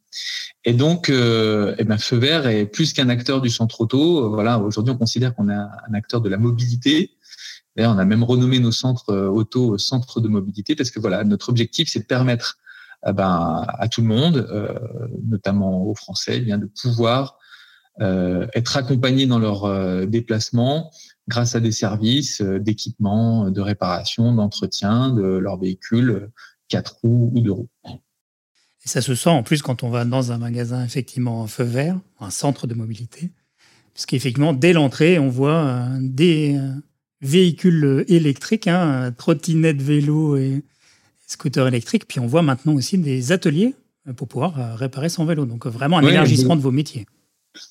Et 0.63 0.73
donc, 0.73 1.09
euh, 1.09 1.75
eh 1.77 1.83
ben, 1.83 1.97
Feu 1.97 2.17
Vert 2.17 2.47
est 2.47 2.65
plus 2.65 2.93
qu'un 2.93 3.09
acteur 3.09 3.41
du 3.41 3.49
centre 3.49 3.81
auto. 3.81 4.29
Voilà, 4.29 4.59
aujourd'hui, 4.59 4.93
on 4.93 4.97
considère 4.97 5.35
qu'on 5.35 5.49
est 5.49 5.53
un 5.53 5.93
acteur 5.93 6.21
de 6.21 6.29
la 6.29 6.37
mobilité. 6.37 7.11
D'ailleurs, 7.75 7.95
on 7.95 7.99
a 7.99 8.05
même 8.05 8.23
renommé 8.23 8.59
nos 8.59 8.71
centres 8.71 9.13
auto 9.13 9.77
centres 9.77 10.19
de 10.19 10.27
mobilité 10.27 10.75
parce 10.75 10.91
que 10.91 10.99
voilà, 10.99 11.23
notre 11.23 11.49
objectif, 11.49 11.89
c'est 11.89 12.01
de 12.01 12.05
permettre 12.05 12.57
eh 13.07 13.13
ben, 13.13 13.65
à 13.67 13.87
tout 13.87 14.01
le 14.01 14.07
monde, 14.07 14.47
notamment 15.23 15.83
aux 15.83 15.95
Français, 15.95 16.33
eh 16.37 16.41
bien 16.41 16.57
de 16.57 16.67
pouvoir 16.81 17.37
être 17.99 18.77
accompagnés 18.77 19.25
dans 19.25 19.39
leur 19.39 20.07
déplacement 20.07 20.91
grâce 21.31 21.55
à 21.55 21.59
des 21.59 21.71
services 21.71 22.41
euh, 22.41 22.59
d'équipement, 22.59 23.49
de 23.49 23.61
réparation, 23.61 24.33
d'entretien 24.33 25.09
de 25.09 25.23
leur 25.23 25.57
véhicule, 25.57 26.09
euh, 26.09 26.27
quatre 26.67 26.97
roues 27.01 27.31
ou 27.33 27.39
deux 27.39 27.51
roues. 27.51 27.69
Et 28.83 28.89
ça 28.89 29.01
se 29.01 29.13
sent 29.15 29.29
en 29.29 29.43
plus 29.43 29.61
quand 29.61 29.83
on 29.83 29.89
va 29.89 30.05
dans 30.05 30.31
un 30.31 30.37
magasin 30.37 30.83
effectivement 30.83 31.45
feu 31.47 31.63
vert, 31.63 31.99
un 32.19 32.29
centre 32.29 32.67
de 32.67 32.73
mobilité, 32.73 33.29
puisqu'effectivement 33.93 34.53
dès 34.53 34.73
l'entrée 34.73 35.19
on 35.19 35.29
voit 35.29 35.63
euh, 35.65 35.97
des 35.99 36.59
véhicules 37.21 38.03
électriques, 38.07 38.67
hein, 38.67 39.13
trottinettes, 39.15 39.81
vélos 39.81 40.37
et 40.37 40.63
scooters 41.27 41.67
électriques, 41.67 42.07
puis 42.07 42.19
on 42.19 42.27
voit 42.27 42.41
maintenant 42.41 42.73
aussi 42.73 42.97
des 42.97 43.31
ateliers 43.31 43.75
pour 44.15 44.27
pouvoir 44.27 44.77
réparer 44.77 45.09
son 45.09 45.25
vélo. 45.25 45.45
Donc 45.45 45.67
vraiment 45.67 45.99
un 45.99 46.07
élargissement 46.07 46.55
de 46.55 46.61
vos 46.61 46.71
métiers. 46.71 47.05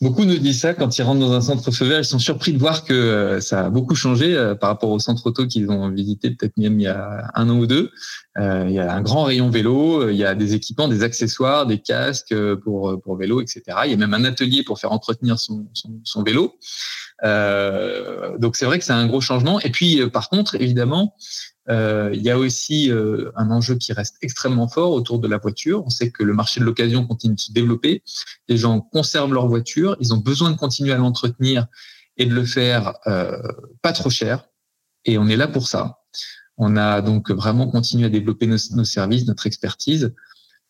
Beaucoup 0.03 0.27
nous 0.27 0.37
disent 0.37 0.61
ça 0.61 0.75
quand 0.75 0.99
ils 0.99 1.03
rentrent 1.03 1.21
dans 1.21 1.33
un 1.33 1.41
centre 1.41 1.71
feu 1.71 1.87
vert. 1.87 2.01
Ils 2.01 2.05
sont 2.05 2.19
surpris 2.19 2.53
de 2.53 2.59
voir 2.59 2.85
que 2.85 2.93
euh, 2.93 3.41
ça 3.41 3.67
a 3.67 3.71
beaucoup 3.71 3.95
changé 3.95 4.37
euh, 4.37 4.55
par 4.55 4.69
rapport 4.69 4.91
au 4.91 4.99
centre 4.99 5.27
auto 5.27 5.47
qu'ils 5.47 5.71
ont 5.71 5.89
visité 5.89 6.31
peut-être 6.31 6.55
même 6.59 6.79
il 6.79 6.83
y 6.83 6.87
a 6.87 7.31
un 7.35 7.49
an 7.49 7.59
ou 7.59 7.67
deux. 7.67 7.91
Euh, 8.39 8.67
il 8.69 8.75
y 8.75 8.79
a 8.79 8.93
un 8.93 9.01
grand 9.01 9.25
rayon 9.25 9.49
vélo, 9.49 10.11
il 10.11 10.17
y 10.17 10.25
a 10.25 10.35
des 10.35 10.55
équipements, 10.55 10.87
des 10.87 11.03
accessoires, 11.03 11.67
des 11.67 11.79
casques 11.79 12.35
pour 12.57 13.01
pour 13.01 13.17
vélo, 13.17 13.41
etc. 13.41 13.63
Il 13.87 13.91
y 13.91 13.95
a 13.95 13.97
même 13.97 14.13
un 14.13 14.25
atelier 14.25 14.63
pour 14.65 14.79
faire 14.79 14.93
entretenir 14.93 15.39
son, 15.39 15.67
son, 15.73 16.01
son 16.05 16.23
vélo. 16.23 16.59
donc 18.39 18.57
c'est 18.57 18.67
vrai 18.67 18.79
que 18.79 18.85
c'est 18.85 18.93
un 18.93 19.07
gros 19.07 19.23
changement. 19.23 19.61
Et 19.61 19.71
puis 19.71 20.07
par 20.11 20.29
contre, 20.29 20.57
évidemment, 20.57 21.15
euh, 21.71 22.11
il 22.13 22.23
y 22.23 22.31
a 22.31 22.39
aussi 22.39 22.91
euh, 22.91 23.31
un 23.37 23.51
enjeu 23.51 23.77
qui 23.77 23.93
reste 23.93 24.17
extrêmement 24.23 24.69
fort 24.69 24.91
autour 24.91 25.21
de 25.21 25.29
la 25.29 25.39
voiture. 25.39 25.85
On 25.85 25.91
sait 25.91 26.11
que 26.11 26.25
le 26.25 26.33
marché 26.33 26.61
de 26.61 26.65
l'occasion 26.65 27.07
continue 27.07 27.37
de 27.37 27.41
se 27.41 27.53
développer. 27.53 28.03
Les 28.49 28.57
gens 28.57 28.81
conservent 28.81 29.33
leur 29.33 29.47
voiture, 29.47 29.97
ils 30.01 30.13
ont 30.13 30.19
besoin 30.19 30.51
de 30.51 30.57
continuer 30.57 30.93
à 30.93 30.97
l'entretenir 30.97 31.67
et 32.17 32.27
de 32.27 32.35
le 32.35 32.45
faire 32.45 32.95
euh, 33.07 33.41
pas 33.83 33.93
trop 33.93 34.11
cher. 34.11 34.49
Et 35.05 35.17
on 35.17 35.29
est 35.29 35.37
là 35.37 35.47
pour 35.47 35.69
ça. 35.69 36.01
On 36.57 36.77
a 36.77 37.01
donc 37.03 37.31
vraiment 37.31 37.69
continué 37.69 38.07
à 38.07 38.11
développer 38.11 38.47
nos, 38.47 38.59
services, 38.59 39.27
notre 39.27 39.47
expertise, 39.47 40.13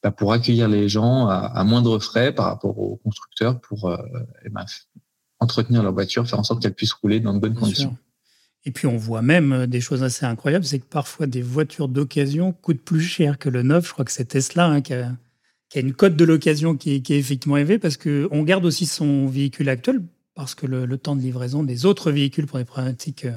bah, 0.02 0.12
pour 0.12 0.32
accueillir 0.32 0.68
les 0.68 0.88
gens 0.88 1.26
à, 1.28 1.64
moindre 1.64 1.98
frais 1.98 2.32
par 2.32 2.44
rapport 2.44 2.78
aux 2.78 2.96
constructeurs 2.96 3.60
pour 3.60 3.92
eh 4.44 4.48
ben, 4.50 4.64
entretenir 5.40 5.82
leur 5.82 5.92
voiture, 5.92 6.28
faire 6.28 6.38
en 6.38 6.44
sorte 6.44 6.62
qu'elle 6.62 6.74
puisse 6.74 6.92
rouler 6.92 7.18
dans 7.18 7.34
de 7.34 7.40
bonnes 7.40 7.56
conditions. 7.56 7.96
Et 8.64 8.72
puis 8.72 8.86
on 8.86 8.96
voit 8.96 9.22
même 9.22 9.52
euh, 9.52 9.66
des 9.66 9.80
choses 9.80 10.02
assez 10.02 10.26
incroyables, 10.26 10.64
c'est 10.64 10.78
que 10.78 10.86
parfois 10.86 11.26
des 11.26 11.42
voitures 11.42 11.88
d'occasion 11.88 12.52
coûtent 12.52 12.82
plus 12.82 13.00
cher 13.00 13.38
que 13.38 13.48
le 13.48 13.62
neuf. 13.62 13.86
Je 13.88 13.92
crois 13.92 14.04
que 14.04 14.12
c'est 14.12 14.26
Tesla 14.26 14.66
hein, 14.66 14.80
qui, 14.82 14.92
a, 14.92 15.16
une 15.76 15.94
cote 15.94 16.16
de 16.16 16.24
l'occasion 16.24 16.76
qui, 16.76 16.90
est 16.92 17.10
effectivement 17.10 17.56
élevée 17.56 17.78
parce 17.78 17.96
qu'on 17.96 18.42
garde 18.42 18.64
aussi 18.64 18.86
son 18.86 19.26
véhicule 19.26 19.68
actuel 19.68 20.02
parce 20.34 20.54
que 20.54 20.66
le, 20.66 20.98
temps 20.98 21.16
de 21.16 21.22
livraison 21.22 21.62
des 21.62 21.86
autres 21.86 22.10
véhicules 22.10 22.46
pour 22.46 22.58
les 22.58 22.64
problématiques 22.64 23.24
euh, 23.24 23.32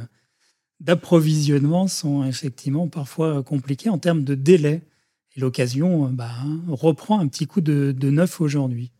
d'approvisionnement 0.80 1.88
sont 1.88 2.25
effectivement 2.25 2.88
parfois 2.88 3.44
compliqués 3.44 3.89
en 3.89 3.98
termes 3.98 4.24
de 4.24 4.36
délai. 4.36 4.82
Et 5.36 5.39
l'occasion 5.39 6.06
euh, 6.06 6.10
bah, 6.10 6.32
reprend 6.68 7.20
un 7.20 7.27
petit 7.27 7.48
coup 7.48 7.62
de 7.62 8.10
neuf 8.10 8.42
aujourd'hui. 8.42 8.92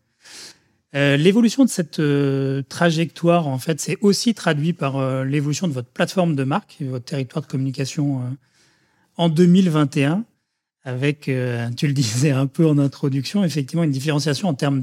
Euh, 0.94 1.16
l'évolution 1.16 1.64
de 1.64 1.70
cette 1.70 1.98
euh, 1.98 2.62
trajectoire, 2.68 3.48
en 3.48 3.58
fait, 3.58 3.80
c'est 3.80 3.98
aussi 4.00 4.32
traduit 4.32 4.72
par 4.72 4.96
euh, 4.96 5.24
l'évolution 5.24 5.66
de 5.66 5.72
votre 5.72 5.88
plateforme 5.88 6.36
de 6.36 6.44
marque, 6.44 6.76
votre 6.80 7.04
territoire 7.04 7.42
de 7.42 7.50
communication 7.50 8.36
en 9.16 9.28
2021, 9.28 10.24
avec, 10.84 11.22
tu 11.76 11.86
le 11.86 11.92
disais 11.92 12.30
un 12.30 12.46
peu 12.46 12.66
en 12.66 12.78
introduction, 12.78 13.44
effectivement 13.44 13.82
une 13.82 13.90
différenciation 13.90 14.48
en 14.48 14.54
termes 14.54 14.82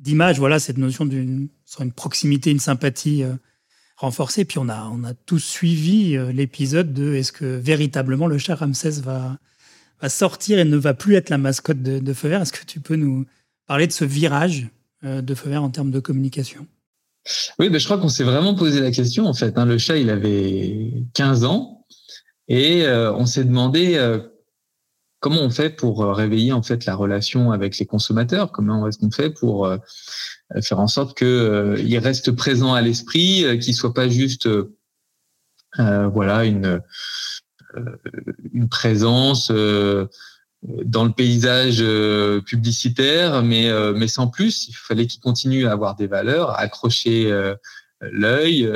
d'image. 0.00 0.38
Voilà, 0.38 0.58
cette 0.58 0.78
notion 0.78 1.04
d'une 1.04 1.48
une 1.80 1.92
proximité, 1.92 2.50
une 2.50 2.58
sympathie 2.58 3.24
renforcée. 3.96 4.44
Puis 4.44 4.58
on 4.58 4.68
a, 4.68 4.90
on 4.92 5.04
a 5.04 5.14
tous 5.14 5.40
suivi 5.40 6.16
l'épisode 6.32 6.92
de 6.92 7.14
est-ce 7.14 7.32
que 7.32 7.44
véritablement 7.44 8.26
le 8.26 8.38
chat 8.38 8.54
Ramsès 8.54 9.00
va, 9.00 9.38
sortir 10.08 10.58
et 10.58 10.64
ne 10.64 10.76
va 10.76 10.94
plus 10.94 11.14
être 11.16 11.30
la 11.30 11.38
mascotte 11.38 11.82
de, 11.82 11.98
de 11.98 12.12
Feu 12.12 12.28
Vert 12.28 12.42
Est-ce 12.42 12.52
que 12.52 12.64
tu 12.64 12.80
peux 12.80 12.96
nous 12.96 13.24
parler 13.66 13.86
de 13.86 13.92
ce 13.92 14.04
virage 14.04 14.68
de 15.02 15.34
feu 15.34 15.50
vert 15.50 15.62
en 15.62 15.70
termes 15.70 15.90
de 15.90 16.00
communication 16.00 16.66
Oui, 17.58 17.68
ben, 17.68 17.78
je 17.78 17.84
crois 17.84 17.98
qu'on 17.98 18.08
s'est 18.08 18.24
vraiment 18.24 18.54
posé 18.54 18.80
la 18.80 18.90
question 18.90 19.26
en 19.26 19.34
fait. 19.34 19.58
Hein. 19.58 19.64
Le 19.64 19.78
chat, 19.78 19.98
il 19.98 20.10
avait 20.10 20.92
15 21.14 21.44
ans 21.44 21.84
et 22.48 22.84
euh, 22.84 23.12
on 23.14 23.26
s'est 23.26 23.44
demandé 23.44 23.96
euh, 23.96 24.20
comment 25.20 25.40
on 25.40 25.50
fait 25.50 25.70
pour 25.70 26.04
réveiller 26.04 26.52
en 26.52 26.62
fait 26.62 26.84
la 26.84 26.94
relation 26.94 27.52
avec 27.52 27.78
les 27.78 27.86
consommateurs? 27.86 28.52
Comment 28.52 28.86
est-ce 28.86 28.98
qu'on 28.98 29.10
fait 29.10 29.30
pour 29.30 29.68
faire 30.62 30.80
en 30.80 30.88
sorte 30.88 31.16
qu'il 31.16 31.98
reste 31.98 32.32
présent 32.32 32.74
à 32.74 32.82
l'esprit, 32.82 33.58
qu'il 33.60 33.74
soit 33.74 33.94
pas 33.94 34.08
juste 34.08 34.48
voilà 35.78 36.44
une 36.44 36.82
une 38.52 38.68
présence 38.68 39.50
dans 40.62 41.04
le 41.04 41.12
paysage 41.12 41.78
euh, 41.80 42.40
publicitaire, 42.40 43.42
mais 43.42 43.68
euh, 43.68 43.92
mais 43.94 44.08
sans 44.08 44.28
plus. 44.28 44.68
Il 44.68 44.74
fallait 44.74 45.06
qu'il 45.06 45.20
continue 45.20 45.66
à 45.66 45.72
avoir 45.72 45.96
des 45.96 46.06
valeurs, 46.06 46.50
à 46.50 46.60
accrocher 46.60 47.30
euh, 47.30 47.54
l'œil 48.00 48.70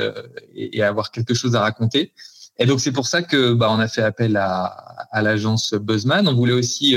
et, 0.53 0.81
à 0.81 0.89
avoir 0.89 1.11
quelque 1.11 1.33
chose 1.33 1.55
à 1.55 1.61
raconter. 1.61 2.13
Et 2.59 2.65
donc 2.65 2.79
c'est 2.79 2.91
pour 2.91 3.07
ça 3.07 3.21
que 3.21 3.53
bah, 3.53 3.67
on 3.71 3.79
a 3.79 3.87
fait 3.87 4.01
appel 4.01 4.35
à, 4.37 4.65
à 5.11 5.21
l'agence 5.21 5.73
Buzzman. 5.73 6.27
On 6.27 6.33
voulait 6.33 6.53
aussi, 6.53 6.95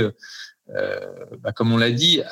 bah, 0.69 1.53
comme 1.53 1.73
on 1.73 1.77
l'a 1.77 1.91
dit, 1.91 2.23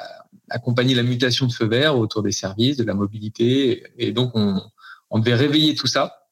accompagner 0.48 0.94
la 0.94 1.02
mutation 1.02 1.46
de 1.46 1.52
feu 1.52 1.66
vert 1.66 1.98
autour 1.98 2.22
des 2.22 2.32
services, 2.32 2.76
de 2.76 2.84
la 2.84 2.94
mobilité. 2.94 3.82
Et 3.98 4.12
donc 4.12 4.30
on, 4.34 4.62
on 5.10 5.18
devait 5.18 5.34
réveiller 5.34 5.74
tout 5.74 5.88
ça. 5.88 6.27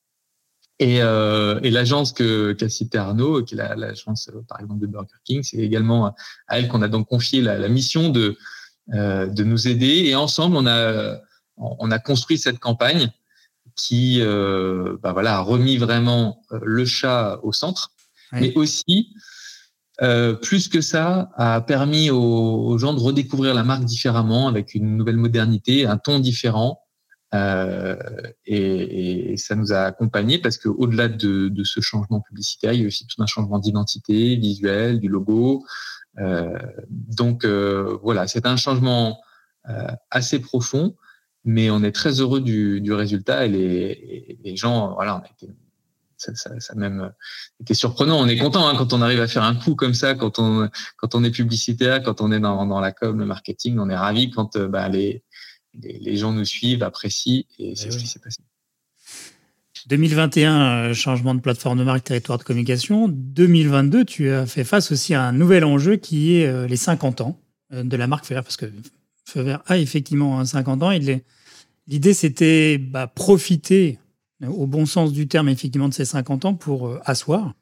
Et, 0.78 1.00
euh, 1.00 1.58
et 1.62 1.70
l'agence 1.70 2.12
que 2.12 2.52
qu'a 2.52 2.68
cité 2.68 2.98
Arnaud, 2.98 3.42
qui 3.42 3.54
est 3.54 3.76
l'agence 3.76 4.28
euh, 4.28 4.42
par 4.46 4.60
exemple 4.60 4.80
de 4.80 4.86
Burger 4.86 5.14
King, 5.24 5.42
c'est 5.42 5.56
également 5.56 6.14
à 6.48 6.58
elle 6.58 6.68
qu'on 6.68 6.82
a 6.82 6.88
donc 6.88 7.08
confié 7.08 7.40
la, 7.40 7.58
la 7.58 7.68
mission 7.68 8.10
de 8.10 8.36
euh, 8.92 9.26
de 9.26 9.42
nous 9.42 9.68
aider. 9.68 10.04
Et 10.06 10.14
ensemble, 10.14 10.56
on 10.56 10.66
a 10.66 11.18
on 11.56 11.90
a 11.90 11.98
construit 11.98 12.36
cette 12.36 12.58
campagne 12.58 13.10
qui 13.76 14.20
euh, 14.20 14.96
bah 15.02 15.12
voilà 15.12 15.36
a 15.36 15.40
remis 15.40 15.76
vraiment 15.76 16.42
euh, 16.52 16.58
le 16.62 16.84
chat 16.84 17.38
au 17.42 17.52
centre, 17.52 17.92
mais 18.32 18.52
aussi 18.54 19.12
euh, 20.02 20.34
plus 20.34 20.68
que 20.68 20.80
ça, 20.80 21.30
a 21.36 21.60
permis 21.60 22.10
aux, 22.10 22.18
aux, 22.18 22.78
gens 22.78 22.92
de 22.92 23.00
redécouvrir 23.00 23.54
la 23.54 23.64
marque 23.64 23.84
différemment, 23.84 24.48
avec 24.48 24.74
une 24.74 24.96
nouvelle 24.96 25.16
modernité, 25.16 25.86
un 25.86 25.96
ton 25.96 26.18
différent, 26.18 26.82
euh, 27.36 27.96
et, 28.46 29.32
et, 29.32 29.36
ça 29.36 29.54
nous 29.54 29.72
a 29.72 29.80
accompagnés 29.80 30.38
parce 30.38 30.58
que 30.58 30.68
au-delà 30.68 31.08
de, 31.08 31.48
de, 31.48 31.64
ce 31.64 31.80
changement 31.80 32.20
publicitaire, 32.20 32.72
il 32.72 32.80
y 32.82 32.84
a 32.84 32.86
aussi 32.86 33.06
tout 33.06 33.20
un 33.22 33.26
changement 33.26 33.58
d'identité 33.58 34.36
visuelle, 34.36 35.00
du 35.00 35.08
logo. 35.08 35.64
Euh, 36.18 36.56
donc 36.88 37.44
euh, 37.44 37.98
voilà, 38.02 38.26
c'est 38.26 38.46
un 38.46 38.56
changement 38.56 39.20
euh, 39.68 39.88
assez 40.10 40.38
profond, 40.38 40.96
mais 41.44 41.70
on 41.70 41.82
est 41.82 41.92
très 41.92 42.20
heureux 42.20 42.40
du, 42.40 42.80
du 42.80 42.92
résultat 42.92 43.46
et 43.46 43.48
les, 43.48 44.38
les, 44.42 44.56
gens, 44.56 44.94
voilà, 44.94 45.16
on 45.16 45.20
a 45.20 45.30
été 45.30 45.52
ça, 46.16 46.34
ça, 46.34 46.58
ça, 46.60 46.74
même 46.74 47.12
été 47.60 47.74
surprenant. 47.74 48.18
On 48.18 48.26
est 48.26 48.38
content 48.38 48.66
hein, 48.66 48.74
quand 48.78 48.94
on 48.94 49.02
arrive 49.02 49.20
à 49.20 49.28
faire 49.28 49.42
un 49.42 49.54
coup 49.54 49.74
comme 49.74 49.92
ça, 49.92 50.14
quand 50.14 50.38
on 50.38 50.70
quand 50.96 51.14
on 51.14 51.22
est 51.22 51.30
publicitaire, 51.30 52.02
quand 52.02 52.22
on 52.22 52.32
est 52.32 52.40
dans, 52.40 52.64
dans 52.64 52.80
la 52.80 52.92
com, 52.92 53.18
le 53.18 53.26
marketing, 53.26 53.78
on 53.78 53.90
est 53.90 53.96
ravi 53.96 54.30
quand 54.30 54.56
bah, 54.56 54.88
les 54.88 55.24
les, 55.82 56.16
gens 56.16 56.32
nous 56.32 56.44
suivent, 56.44 56.82
apprécient, 56.82 57.44
et 57.58 57.74
c'est 57.74 57.90
ce 57.90 57.98
qui 57.98 58.06
s'est 58.06 58.18
passé. 58.18 58.38
2021, 59.86 60.60
euh, 60.60 60.94
changement 60.94 61.34
de 61.34 61.40
plateforme 61.40 61.78
de 61.78 61.84
marque, 61.84 62.04
territoire 62.04 62.38
de 62.38 62.42
communication. 62.42 63.08
2022, 63.08 64.04
tu 64.04 64.30
as 64.30 64.46
fait 64.46 64.64
face 64.64 64.90
aussi 64.90 65.14
à 65.14 65.22
un 65.22 65.32
nouvel 65.32 65.64
enjeu 65.64 65.96
qui 65.96 66.36
est 66.36 66.46
euh, 66.46 66.66
les 66.66 66.76
50 66.76 67.20
ans 67.20 67.38
euh, 67.72 67.84
de 67.84 67.96
la 67.96 68.06
marque 68.08 68.26
Feu 68.26 68.34
parce 68.34 68.56
que 68.56 68.66
Feu 69.24 69.56
a 69.64 69.78
effectivement 69.78 70.44
50 70.44 70.82
ans. 70.82 70.90
L'idée, 71.86 72.14
c'était 72.14 72.78
bah, 72.78 73.06
profiter, 73.06 73.98
au 74.44 74.66
bon 74.66 74.86
sens 74.86 75.12
du 75.12 75.28
terme, 75.28 75.48
effectivement, 75.48 75.88
de 75.88 75.94
ces 75.94 76.04
50 76.04 76.44
ans 76.46 76.54
pour 76.54 76.98
asseoir 77.04 77.54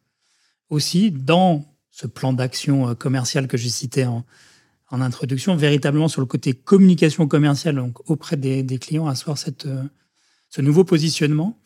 aussi 0.71 1.11
dans 1.11 1.65
ce 1.91 2.07
plan 2.07 2.33
d'action 2.33 2.95
commercial 2.95 3.47
que 3.49 3.57
j'ai 3.57 3.69
cité 3.69 4.07
en, 4.07 4.25
en 4.91 5.01
introduction, 5.01 5.57
véritablement 5.57 6.09
sur 6.09 6.21
le 6.21 6.27
côté 6.27 6.53
communication 6.53 7.27
commerciale, 7.27 7.77
donc 7.77 8.09
auprès 8.11 8.37
des, 8.37 8.79
clients, 8.79 9.07
asseoir 9.07 9.39
cette, 9.39 9.67
euh, 9.67 9.83
ce 10.51 10.61
nouveau 10.61 10.85
positionnement. 10.85 11.59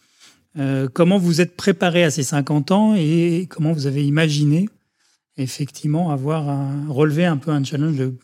Euh, 0.56 0.88
comment 0.92 1.18
vous 1.18 1.40
êtes 1.40 1.56
préparé 1.56 2.04
à 2.04 2.10
ces 2.10 2.22
50 2.22 2.70
ans 2.70 2.94
et 2.96 3.46
comment 3.50 3.72
vous 3.72 3.86
avez 3.86 4.06
imaginé 4.06 4.68
effectivement 5.36 6.10
avoir 6.10 6.48
un, 6.48 6.86
relever 6.88 7.26
un 7.26 7.36
peu 7.36 7.50
un 7.50 7.62
challenge 7.62 7.96
de 7.96 8.14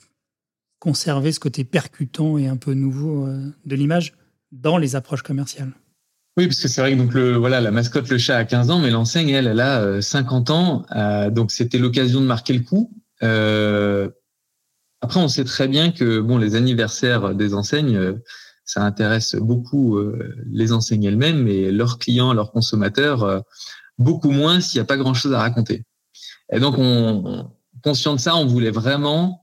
conserver 0.79 1.33
ce 1.33 1.41
côté 1.41 1.65
percutant 1.65 2.39
et 2.39 2.47
un 2.47 2.57
peu 2.57 2.75
nouveau 2.75 3.27
euh, 3.27 3.53
de 3.67 3.77
l'image 3.77 4.15
dans 4.53 4.79
les 4.79 4.97
approches 4.97 5.23
commerciales? 5.23 5.73
Oui, 6.37 6.47
parce 6.47 6.61
que 6.61 6.67
c'est 6.67 6.81
vrai 6.81 6.93
que 6.93 6.99
donc 6.99 7.15
le 7.15 7.37
voilà 7.37 7.61
la 7.61 7.71
mascotte 7.71 8.09
le 8.09 8.19
chat 8.19 8.37
a 8.37 8.45
15 8.45 8.71
ans, 8.71 8.81
mais 8.81 8.91
l'enseigne 8.91 9.29
elle 9.29 9.47
elle 9.47 9.61
a 9.61 10.03
50 10.03 10.51
ans, 10.51 10.85
donc 11.31 11.53
c'était 11.53 11.79
l'occasion 11.79 12.21
de 12.21 12.27
marquer 12.27 12.55
le 12.55 12.65
coup. 12.65 12.91
Après, 15.05 15.21
on 15.21 15.29
sait 15.29 15.45
très 15.45 15.69
bien 15.69 15.91
que 15.91 16.21
bon, 16.21 16.39
les 16.39 16.55
anniversaires 16.55 17.35
des 17.35 17.53
enseignes, 17.53 17.95
euh, 17.95 18.15
ça 18.65 18.83
intéresse 18.83 19.35
beaucoup 19.35 19.99
euh, 19.99 20.35
les 20.51 20.73
enseignes 20.73 21.05
elles-mêmes, 21.05 21.43
mais 21.43 21.71
leurs 21.71 21.99
clients, 21.99 22.33
leurs 22.33 22.53
consommateurs, 22.53 23.23
euh, 23.23 23.41
beaucoup 23.99 24.31
moins 24.31 24.63
s'il 24.63 24.79
n'y 24.79 24.83
a 24.83 24.87
pas 24.87 24.97
grand-chose 24.97 25.35
à 25.35 25.41
raconter. 25.41 25.85
Et 26.51 26.59
donc, 26.59 26.77
on, 26.79 27.51
conscient 27.83 28.15
de 28.15 28.19
ça, 28.19 28.35
on 28.35 28.47
voulait 28.47 28.71
vraiment 28.71 29.43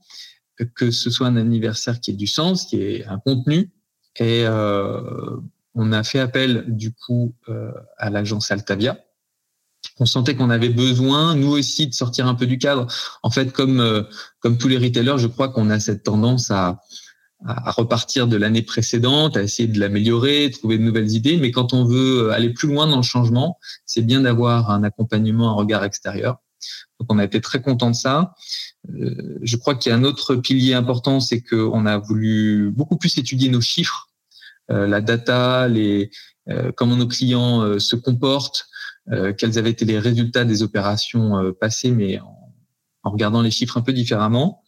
que 0.74 0.90
ce 0.90 1.10
soit 1.10 1.28
un 1.28 1.36
anniversaire 1.36 2.00
qui 2.00 2.10
ait 2.10 2.14
du 2.14 2.26
sens, 2.26 2.66
qui 2.66 2.82
ait 2.82 3.06
un 3.06 3.20
contenu. 3.20 3.70
Et 4.18 4.44
on 4.48 5.92
a 5.92 6.02
fait 6.02 6.18
appel 6.18 6.64
du 6.66 6.92
coup 6.92 7.36
à 7.98 8.10
l'agence 8.10 8.50
Altavia, 8.50 8.98
on 9.98 10.06
sentait 10.06 10.34
qu'on 10.34 10.50
avait 10.50 10.68
besoin, 10.68 11.34
nous 11.34 11.50
aussi, 11.50 11.86
de 11.86 11.94
sortir 11.94 12.26
un 12.26 12.34
peu 12.34 12.46
du 12.46 12.58
cadre. 12.58 12.86
En 13.22 13.30
fait, 13.30 13.52
comme 13.52 13.80
euh, 13.80 14.02
comme 14.40 14.58
tous 14.58 14.68
les 14.68 14.78
retailers, 14.78 15.18
je 15.18 15.26
crois 15.26 15.48
qu'on 15.48 15.70
a 15.70 15.78
cette 15.80 16.02
tendance 16.02 16.50
à, 16.50 16.80
à 17.44 17.70
repartir 17.72 18.26
de 18.26 18.36
l'année 18.36 18.62
précédente, 18.62 19.36
à 19.36 19.42
essayer 19.42 19.68
de 19.68 19.78
l'améliorer, 19.78 20.50
trouver 20.50 20.78
de 20.78 20.82
nouvelles 20.82 21.12
idées. 21.12 21.36
Mais 21.36 21.50
quand 21.50 21.72
on 21.72 21.84
veut 21.84 22.30
aller 22.32 22.50
plus 22.50 22.68
loin 22.68 22.86
dans 22.86 22.96
le 22.96 23.02
changement, 23.02 23.58
c'est 23.86 24.02
bien 24.02 24.22
d'avoir 24.22 24.70
un 24.70 24.82
accompagnement, 24.84 25.50
un 25.50 25.54
regard 25.54 25.84
extérieur. 25.84 26.38
Donc, 27.00 27.12
on 27.12 27.18
a 27.18 27.24
été 27.24 27.40
très 27.40 27.60
content 27.60 27.90
de 27.90 27.96
ça. 27.96 28.34
Euh, 28.90 29.38
je 29.42 29.56
crois 29.56 29.74
qu'il 29.74 29.90
y 29.90 29.92
a 29.92 29.98
un 29.98 30.04
autre 30.04 30.36
pilier 30.36 30.74
important, 30.74 31.20
c'est 31.20 31.40
qu'on 31.40 31.86
a 31.86 31.98
voulu 31.98 32.70
beaucoup 32.70 32.96
plus 32.96 33.18
étudier 33.18 33.48
nos 33.48 33.60
chiffres, 33.60 34.08
euh, 34.70 34.86
la 34.86 35.00
data, 35.00 35.66
les 35.68 36.10
comment 36.76 36.96
nos 36.96 37.06
clients 37.06 37.78
se 37.78 37.96
comportent, 37.96 38.66
euh, 39.10 39.32
quels 39.32 39.58
avaient 39.58 39.70
été 39.70 39.84
les 39.84 39.98
résultats 39.98 40.44
des 40.44 40.62
opérations 40.62 41.38
euh, 41.38 41.52
passées, 41.52 41.90
mais 41.90 42.20
en, 42.20 42.54
en, 43.02 43.10
regardant 43.10 43.42
les 43.42 43.50
chiffres 43.50 43.76
un 43.76 43.82
peu 43.82 43.92
différemment. 43.92 44.62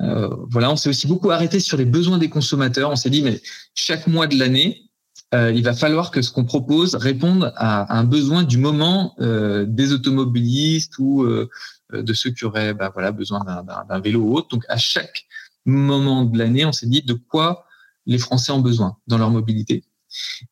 Euh, 0.00 0.28
voilà, 0.50 0.70
on 0.70 0.76
s'est 0.76 0.88
aussi 0.88 1.06
beaucoup 1.06 1.30
arrêté 1.30 1.60
sur 1.60 1.76
les 1.76 1.84
besoins 1.84 2.18
des 2.18 2.28
consommateurs. 2.28 2.90
On 2.90 2.96
s'est 2.96 3.10
dit, 3.10 3.22
mais 3.22 3.40
chaque 3.74 4.06
mois 4.06 4.26
de 4.26 4.36
l'année, 4.36 4.90
euh, 5.34 5.52
il 5.52 5.62
va 5.62 5.72
falloir 5.72 6.10
que 6.10 6.22
ce 6.22 6.32
qu'on 6.32 6.44
propose 6.44 6.94
réponde 6.94 7.52
à, 7.56 7.96
un 7.96 8.04
besoin 8.04 8.42
du 8.42 8.58
moment 8.58 9.14
euh, 9.20 9.66
des 9.68 9.92
automobilistes 9.92 10.98
ou 10.98 11.22
euh, 11.22 11.48
de 11.92 12.12
ceux 12.14 12.30
qui 12.30 12.44
auraient 12.44 12.74
bah, 12.74 12.90
voilà, 12.92 13.12
besoin 13.12 13.44
d'un 13.88 14.00
vélo 14.00 14.20
ou 14.20 14.34
autre. 14.34 14.48
Donc, 14.48 14.64
à 14.68 14.78
chaque 14.78 15.26
moment 15.64 16.24
de 16.24 16.38
l'année, 16.38 16.64
on 16.64 16.72
s'est 16.72 16.86
dit 16.86 17.02
de 17.02 17.14
quoi 17.14 17.66
les 18.06 18.18
Français 18.18 18.52
ont 18.52 18.60
besoin 18.60 18.96
dans 19.06 19.18
leur 19.18 19.30
mobilité. 19.30 19.84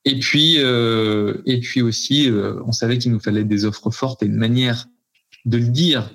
Et 0.04 0.18
puis, 0.18 0.56
et 0.56 1.60
puis 1.60 1.82
aussi, 1.82 2.30
on 2.64 2.72
savait 2.72 2.98
qu'il 2.98 3.12
nous 3.12 3.20
fallait 3.20 3.44
des 3.44 3.64
offres 3.64 3.90
fortes 3.90 4.22
et 4.22 4.26
une 4.26 4.36
manière 4.36 4.86
de 5.44 5.58
le 5.58 5.68
dire 5.68 6.10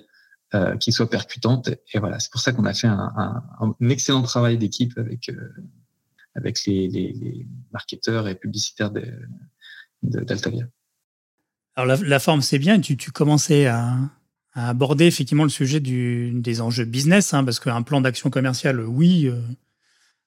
qui 0.79 0.91
soit 0.91 1.09
percutante. 1.09 1.69
Et 1.93 1.99
voilà, 1.99 2.19
c'est 2.19 2.31
pour 2.31 2.41
ça 2.41 2.51
qu'on 2.51 2.65
a 2.65 2.73
fait 2.73 2.87
un, 2.87 3.43
excellent 3.89 4.21
travail 4.21 4.57
d'équipe 4.57 4.97
avec 4.97 5.29
avec 6.35 6.65
les, 6.65 7.45
marketeurs 7.71 8.27
et 8.27 8.35
publicitaires 8.35 8.91
d'Altavia. 10.03 10.65
Alors 11.75 11.97
la, 12.03 12.19
forme, 12.19 12.41
c'est 12.41 12.59
bien. 12.59 12.79
Tu, 12.79 12.97
commençais 13.11 13.67
à, 13.67 13.97
aborder 14.53 15.05
effectivement 15.05 15.43
le 15.43 15.49
sujet 15.49 15.79
des 15.79 16.61
enjeux 16.61 16.85
business, 16.85 17.33
hein, 17.33 17.43
parce 17.43 17.59
qu'un 17.59 17.81
plan 17.83 18.01
d'action 18.01 18.29
commerciale, 18.29 18.81
oui, 18.81 19.27
euh, 19.27 19.41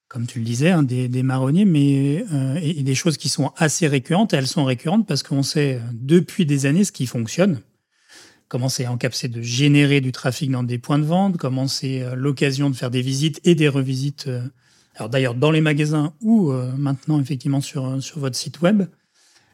comme 0.07 0.27
tu 0.27 0.39
le 0.39 0.45
disais, 0.45 0.71
hein, 0.71 0.83
des, 0.83 1.23
marronniers, 1.23 1.65
mais 1.65 2.23
euh, 2.31 2.59
des 2.59 2.95
choses 2.95 3.17
qui 3.17 3.27
sont 3.27 3.51
assez 3.57 3.87
récurrentes. 3.87 4.33
Et 4.33 4.37
elles 4.37 4.47
sont 4.47 4.65
récurrentes 4.65 5.07
parce 5.07 5.23
qu'on 5.23 5.43
sait 5.43 5.79
depuis 5.93 6.45
des 6.45 6.65
années 6.65 6.83
ce 6.83 6.91
qui 6.91 7.07
fonctionne. 7.07 7.61
Comment 8.47 8.69
c'est 8.69 8.85
en 8.85 8.97
cap, 8.97 9.15
c'est 9.15 9.27
de 9.27 9.41
générer 9.41 10.01
du 10.01 10.11
trafic 10.11 10.51
dans 10.51 10.63
des 10.63 10.77
points 10.77 10.99
de 10.99 11.03
vente, 11.03 11.37
comment 11.37 11.67
c'est 11.67 12.03
euh, 12.03 12.15
l'occasion 12.15 12.69
de 12.69 12.75
faire 12.75 12.91
des 12.91 13.01
visites 13.01 13.41
et 13.43 13.55
des 13.55 13.67
revisites 13.67 14.29
alors 14.95 15.09
d'ailleurs 15.09 15.35
dans 15.35 15.51
les 15.51 15.61
magasins 15.61 16.13
ou 16.21 16.51
euh, 16.51 16.71
maintenant 16.77 17.19
effectivement 17.19 17.61
sur, 17.61 17.85
euh, 17.85 17.99
sur 17.99 18.19
votre 18.19 18.35
site 18.35 18.61
web. 18.61 18.83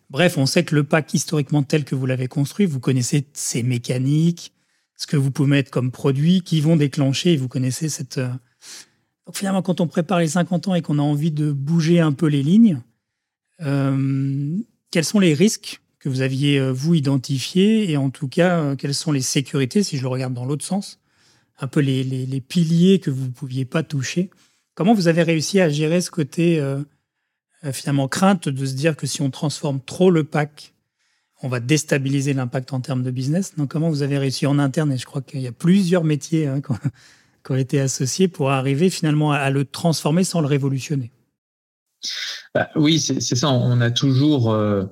Bref, 0.10 0.38
on 0.38 0.46
sait 0.46 0.64
que 0.64 0.76
le 0.76 0.84
pack 0.84 1.14
historiquement 1.14 1.64
tel 1.64 1.84
que 1.84 1.96
vous 1.96 2.06
l'avez 2.06 2.28
construit, 2.28 2.66
vous 2.66 2.80
connaissez 2.80 3.26
ses 3.34 3.64
mécaniques, 3.64 4.54
ce 4.98 5.08
que 5.08 5.18
vous 5.18 5.32
pouvez 5.32 5.50
mettre 5.50 5.72
comme 5.72 5.92
produit 5.92 6.42
qui 6.42 6.62
vont 6.62 6.76
déclencher, 6.76 7.34
et 7.34 7.38
vous 7.38 7.48
connaissez 7.48 7.90
cette... 7.90 8.20
Euh, 9.28 9.28
donc 9.28 9.38
finalement, 9.38 9.62
quand 9.62 9.82
on 9.82 9.88
prépare 9.88 10.20
les 10.20 10.30
50 10.30 10.70
ans 10.70 10.76
et 10.76 10.82
qu'on 10.82 11.00
a 11.00 11.04
envie 11.04 11.32
de 11.32 11.52
bouger 11.52 12.00
un 12.00 12.12
peu 12.12 12.28
les 12.28 12.44
lignes, 12.44 12.82
quels 13.60 15.06
sont 15.06 15.20
les 15.20 15.36
risques 15.36 15.82
que 16.00 16.10
vous 16.10 16.22
aviez, 16.22 16.72
vous, 16.72 16.96
identifiés 16.96 17.92
et 17.92 17.98
en 17.98 18.10
tout 18.10 18.28
cas, 18.28 18.76
quelles 18.76 18.96
sont 18.96 19.12
les 19.12 19.22
sécurités, 19.22 19.84
si 19.84 19.98
je 19.98 20.02
le 20.02 20.08
regarde 20.08 20.34
dans 20.34 20.46
l'autre 20.46 20.66
sens, 20.66 21.00
un 21.62 21.68
peu 21.68 21.80
les, 21.80 22.42
piliers 22.42 23.00
que 23.00 23.12
vous 23.12 23.26
ne 23.26 23.32
pouviez 23.32 23.66
pas 23.66 23.84
toucher. 23.84 24.30
Comment 24.74 24.94
vous 24.94 25.08
avez 25.08 25.24
réussi 25.24 25.60
à 25.60 25.70
gérer 25.70 26.02
ce 26.02 26.10
côté 26.10 26.60
euh, 26.60 26.82
euh, 27.64 27.72
finalement 27.72 28.08
crainte 28.08 28.50
de 28.50 28.66
se 28.66 28.74
dire 28.74 28.98
que 28.98 29.06
si 29.06 29.22
on 29.22 29.30
transforme 29.30 29.80
trop 29.80 30.10
le 30.10 30.24
pack, 30.24 30.74
on 31.44 31.50
va 31.50 31.60
déstabiliser 31.60 32.34
l'impact 32.34 32.74
en 32.74 32.82
termes 32.82 33.04
de 33.04 33.12
business? 33.12 33.56
Donc 33.56 33.70
comment 33.70 33.90
vous 33.90 34.02
avez 34.02 34.18
réussi 34.18 34.48
en 34.48 34.60
interne? 34.60 34.92
Et 34.92 34.98
je 34.98 35.06
crois 35.06 35.22
qu'il 35.22 35.42
y 35.42 35.48
a 35.48 35.52
plusieurs 35.52 36.04
métiers 36.04 36.48
hein, 36.48 36.62
qui, 37.44 37.52
ont, 37.52 37.56
été 37.56 37.80
associés 37.80 38.28
pour 38.28 38.52
arriver 38.52 38.90
finalement 38.90 39.32
à, 39.32 39.50
le 39.50 39.66
transformer 39.66 40.24
sans 40.24 40.42
le 40.42 40.48
révolutionner. 40.48 41.12
Bah, 42.54 42.70
oui, 42.76 43.00
c'est 43.00 43.22
ça. 43.22 43.50
On 43.50 43.80
a 43.82 43.92
toujours 43.92 44.52
euh, 44.52 44.86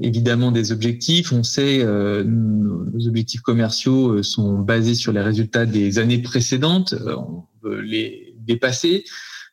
évidemment 0.00 0.50
des 0.50 0.72
objectifs. 0.72 1.32
On 1.32 1.42
sait 1.42 1.80
euh, 1.82 2.24
nos 2.24 3.06
objectifs 3.06 3.40
commerciaux 3.42 4.22
sont 4.22 4.58
basés 4.58 4.94
sur 4.94 5.12
les 5.12 5.20
résultats 5.20 5.66
des 5.66 5.98
années 5.98 6.18
précédentes. 6.18 6.94
On 7.06 7.44
veut 7.62 7.80
les 7.80 8.34
dépasser. 8.40 9.04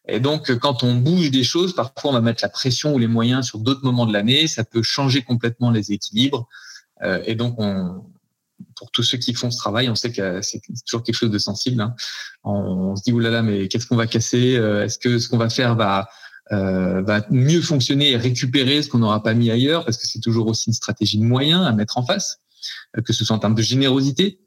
Et 0.08 0.20
donc, 0.20 0.53
quand 0.58 0.84
on 0.84 0.96
bouge 0.96 1.32
des 1.32 1.43
choses, 1.43 1.74
parfois 1.74 2.12
on 2.12 2.13
va 2.13 2.22
mettre 2.22 2.43
la 2.43 2.50
pression 2.50 2.93
ou 2.93 3.00
les 3.00 3.08
moyens 3.08 3.46
sur 3.46 3.60
d'autres 3.60 3.84
moments 3.84 4.05
de 4.05 4.13
l'année. 4.13 4.48
Ça 4.48 4.63
peut 4.63 4.84
changer 4.84 5.22
complètement 5.22 5.72
les 5.72 5.91
équilibres. 5.91 6.48
Euh, 7.03 7.22
et 7.25 7.36
donc, 7.36 7.55
on, 7.58 8.03
pour 8.83 8.91
tous 8.91 9.03
ceux 9.03 9.17
qui 9.17 9.33
font 9.33 9.49
ce 9.49 9.57
travail, 9.57 9.87
on 9.87 9.95
sait 9.95 10.11
que 10.11 10.41
c'est 10.41 10.61
toujours 10.85 11.03
quelque 11.03 11.15
chose 11.15 11.31
de 11.31 11.37
sensible. 11.37 11.79
Hein. 11.79 11.95
On, 12.43 12.97
se 12.97 13.03
dit 13.03 13.13
oulala, 13.13 13.41
mais 13.41 13.69
qu'est-ce 13.69 13.87
qu'on 13.87 13.95
va 13.95 14.07
casser 14.07 14.57
euh, 14.57 14.83
Est-ce 14.83 14.99
que 14.99 15.19
ce 15.19 15.29
qu'on 15.29 15.37
va 15.37 15.49
faire 15.49 15.75
va 15.75 16.09
euh, 16.51 17.01
va 17.01 17.25
mieux 17.29 17.61
fonctionner 17.61 18.11
et 18.11 18.17
récupérer 18.17 18.83
ce 18.83 18.89
qu'on 18.89 18.98
n'aura 18.98 19.24
pas 19.24 19.33
mis 19.33 19.50
ailleurs 19.50 19.85
Parce 19.85 19.96
que 19.96 20.05
c'est 20.05 20.19
toujours 20.19 20.48
aussi 20.48 20.67
une 20.67 20.74
stratégie 20.74 21.17
de 21.17 21.24
moyens 21.24 21.65
à 21.65 21.72
mettre 21.72 21.98
en 21.98 22.05
face, 22.05 22.41
que 23.05 23.13
ce 23.13 23.24
soit 23.24 23.37
en 23.37 23.39
termes 23.39 23.55
de 23.55 23.61
générosité, 23.61 24.41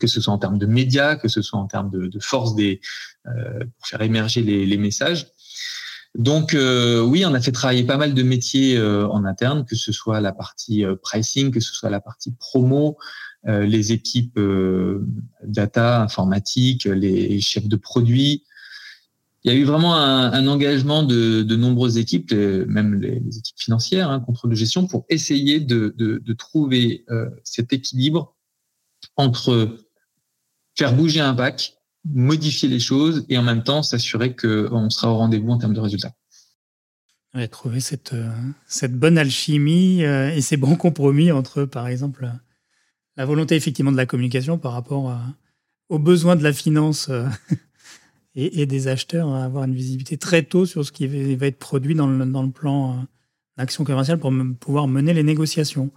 que 0.00 0.06
ce 0.06 0.22
soit 0.22 0.32
en 0.32 0.38
termes 0.38 0.58
de 0.58 0.64
médias, 0.64 1.16
que 1.16 1.28
ce 1.28 1.42
soit 1.42 1.58
en 1.58 1.66
termes 1.66 1.90
de, 1.90 2.06
de 2.06 2.18
force 2.18 2.54
des, 2.54 2.80
euh, 3.26 3.58
pour 3.58 3.86
faire 3.88 4.00
émerger 4.00 4.40
les, 4.40 4.64
les 4.64 4.78
messages. 4.78 5.26
Donc 6.16 6.54
euh, 6.54 7.00
oui, 7.00 7.24
on 7.26 7.34
a 7.34 7.40
fait 7.40 7.52
travailler 7.52 7.84
pas 7.84 7.98
mal 7.98 8.14
de 8.14 8.22
métiers 8.22 8.76
euh, 8.78 9.06
en 9.08 9.24
interne, 9.24 9.66
que 9.66 9.76
ce 9.76 9.92
soit 9.92 10.20
la 10.20 10.32
partie 10.32 10.84
euh, 10.84 10.96
pricing, 10.96 11.50
que 11.50 11.60
ce 11.60 11.74
soit 11.74 11.90
la 11.90 12.00
partie 12.00 12.32
promo, 12.32 12.96
les 13.46 13.92
équipes 13.92 14.40
data, 15.44 16.02
informatique, 16.02 16.84
les 16.84 17.40
chefs 17.40 17.68
de 17.68 17.76
produits. 17.76 18.44
Il 19.44 19.52
y 19.52 19.54
a 19.54 19.58
eu 19.58 19.62
vraiment 19.62 19.94
un, 19.94 20.32
un 20.32 20.46
engagement 20.48 21.04
de, 21.04 21.42
de, 21.42 21.56
nombreuses 21.56 21.98
équipes, 21.98 22.32
même 22.32 23.00
les, 23.00 23.22
équipes 23.38 23.58
financières, 23.58 24.10
hein, 24.10 24.18
contrôle 24.18 24.50
de 24.50 24.56
gestion, 24.56 24.88
pour 24.88 25.06
essayer 25.08 25.60
de, 25.60 25.94
de, 25.96 26.18
de 26.18 26.32
trouver 26.32 27.04
cet 27.44 27.72
équilibre 27.72 28.34
entre 29.16 29.78
faire 30.76 30.94
bouger 30.94 31.20
un 31.20 31.34
pack, 31.34 31.76
modifier 32.04 32.68
les 32.68 32.80
choses 32.80 33.24
et 33.28 33.38
en 33.38 33.42
même 33.42 33.62
temps 33.62 33.82
s'assurer 33.82 34.36
qu'on 34.36 34.90
sera 34.90 35.10
au 35.10 35.16
rendez-vous 35.16 35.50
en 35.50 35.58
termes 35.58 35.74
de 35.74 35.80
résultats. 35.80 36.12
Ouais, 37.34 37.48
trouver 37.48 37.80
cette, 37.80 38.12
euh, 38.14 38.30
cette 38.66 38.94
bonne 38.94 39.18
alchimie 39.18 40.04
euh, 40.04 40.30
et 40.30 40.40
ces 40.40 40.56
bons 40.56 40.76
compromis 40.76 41.32
entre, 41.32 41.64
par 41.64 41.86
exemple, 41.86 42.30
la 43.16 43.24
volonté 43.24 43.56
effectivement 43.56 43.92
de 43.92 43.96
la 43.96 44.06
communication 44.06 44.58
par 44.58 44.72
rapport 44.72 45.18
aux 45.88 45.98
besoins 45.98 46.36
de 46.36 46.42
la 46.42 46.52
finance 46.52 47.08
euh, 47.08 47.26
et, 48.34 48.66
des 48.66 48.88
acheteurs, 48.88 49.28
à 49.28 49.44
avoir 49.44 49.64
une 49.64 49.74
visibilité 49.74 50.18
très 50.18 50.42
tôt 50.42 50.66
sur 50.66 50.84
ce 50.84 50.92
qui 50.92 51.06
va 51.36 51.46
être 51.46 51.58
produit 51.58 51.94
dans 51.94 52.06
le, 52.06 52.50
plan 52.50 53.06
d'action 53.56 53.84
commerciale 53.84 54.18
pour 54.18 54.32
pouvoir 54.60 54.88
mener 54.88 55.14
les 55.14 55.22
négociations. 55.22 55.90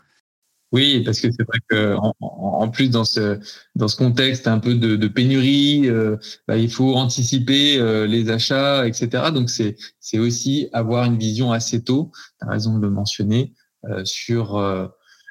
Oui, 0.72 1.02
parce 1.04 1.20
que 1.20 1.32
c'est 1.32 1.44
vrai 1.48 1.58
que 1.68 1.96
en, 2.20 2.70
plus 2.70 2.92
dans 2.92 3.04
ce 3.04 3.40
dans 3.76 3.88
ce 3.88 3.96
contexte 3.98 4.48
un 4.48 4.60
peu 4.60 4.76
de, 4.76 5.08
pénurie, 5.08 5.90
euh, 5.90 6.16
bah, 6.48 6.58
il 6.58 6.72
faut 6.72 6.94
anticiper 6.94 7.80
euh, 7.80 8.06
les 8.06 8.30
achats, 8.30 8.88
etc. 8.88 9.32
Donc 9.34 9.50
c'est 9.50 10.20
aussi 10.20 10.70
avoir 10.72 11.06
une 11.06 11.18
vision 11.18 11.52
assez 11.52 11.84
tôt. 11.84 12.12
Tu 12.40 12.48
as 12.48 12.52
raison 12.52 12.78
de 12.78 12.84
le 12.84 12.92
mentionner 12.92 13.54
euh, 13.86 14.06
sur 14.06 14.58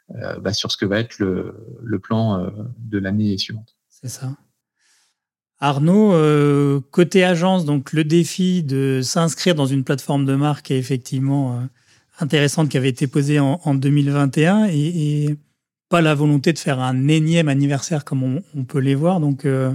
bah, 0.08 0.52
sur 0.52 0.72
ce 0.72 0.76
que 0.76 0.86
va 0.86 1.00
être 1.00 1.18
le 1.18 1.98
plan 1.98 2.50
de 2.78 2.98
l'année 2.98 3.36
suivante. 3.38 3.76
C'est 3.88 4.08
ça. 4.08 4.36
Arnaud, 5.60 6.14
côté 6.90 7.24
agence, 7.24 7.64
donc 7.64 7.92
le 7.92 8.04
défi 8.04 8.62
de 8.62 9.00
s'inscrire 9.02 9.54
dans 9.54 9.66
une 9.66 9.84
plateforme 9.84 10.24
de 10.24 10.34
marque 10.34 10.70
est 10.70 10.78
effectivement 10.78 11.68
intéressante 12.20 12.68
qui 12.68 12.76
avait 12.76 12.88
été 12.88 13.06
posée 13.06 13.38
en, 13.40 13.74
2021 13.74 14.66
et, 14.70 15.36
pas 15.88 16.02
la 16.02 16.14
volonté 16.14 16.52
de 16.52 16.58
faire 16.58 16.80
un 16.80 17.08
énième 17.08 17.48
anniversaire 17.48 18.04
comme 18.04 18.42
on, 18.54 18.64
peut 18.64 18.78
les 18.78 18.94
voir. 18.94 19.20
Donc, 19.20 19.46
euh, 19.46 19.72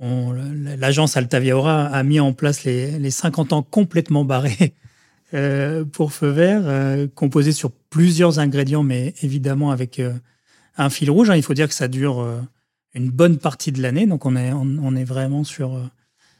l'agence 0.00 1.18
Altavia 1.18 1.54
Aura 1.54 1.84
a 1.84 2.02
mis 2.02 2.18
en 2.18 2.32
place 2.32 2.64
les, 2.64 3.10
50 3.10 3.52
ans 3.52 3.62
complètement 3.62 4.24
barrés 4.24 4.74
euh, 5.34 5.84
pour 5.84 6.12
Feu 6.12 6.28
Vert, 6.28 6.62
euh, 6.64 7.06
composés 7.14 7.52
sur 7.52 7.70
plusieurs 7.70 8.38
ingrédients, 8.38 8.82
mais 8.82 9.14
évidemment 9.22 9.70
avec 9.70 10.00
un 10.76 10.90
fil 10.90 11.10
rouge. 11.10 11.30
Hein. 11.30 11.36
Il 11.36 11.42
faut 11.42 11.54
dire 11.54 11.68
que 11.68 11.74
ça 11.74 11.88
dure 11.88 12.26
une 12.94 13.10
bonne 13.10 13.38
partie 13.38 13.72
de 13.72 13.82
l'année, 13.82 14.06
donc 14.06 14.24
on 14.26 14.36
est, 14.36 15.04
vraiment 15.04 15.44
sur 15.44 15.80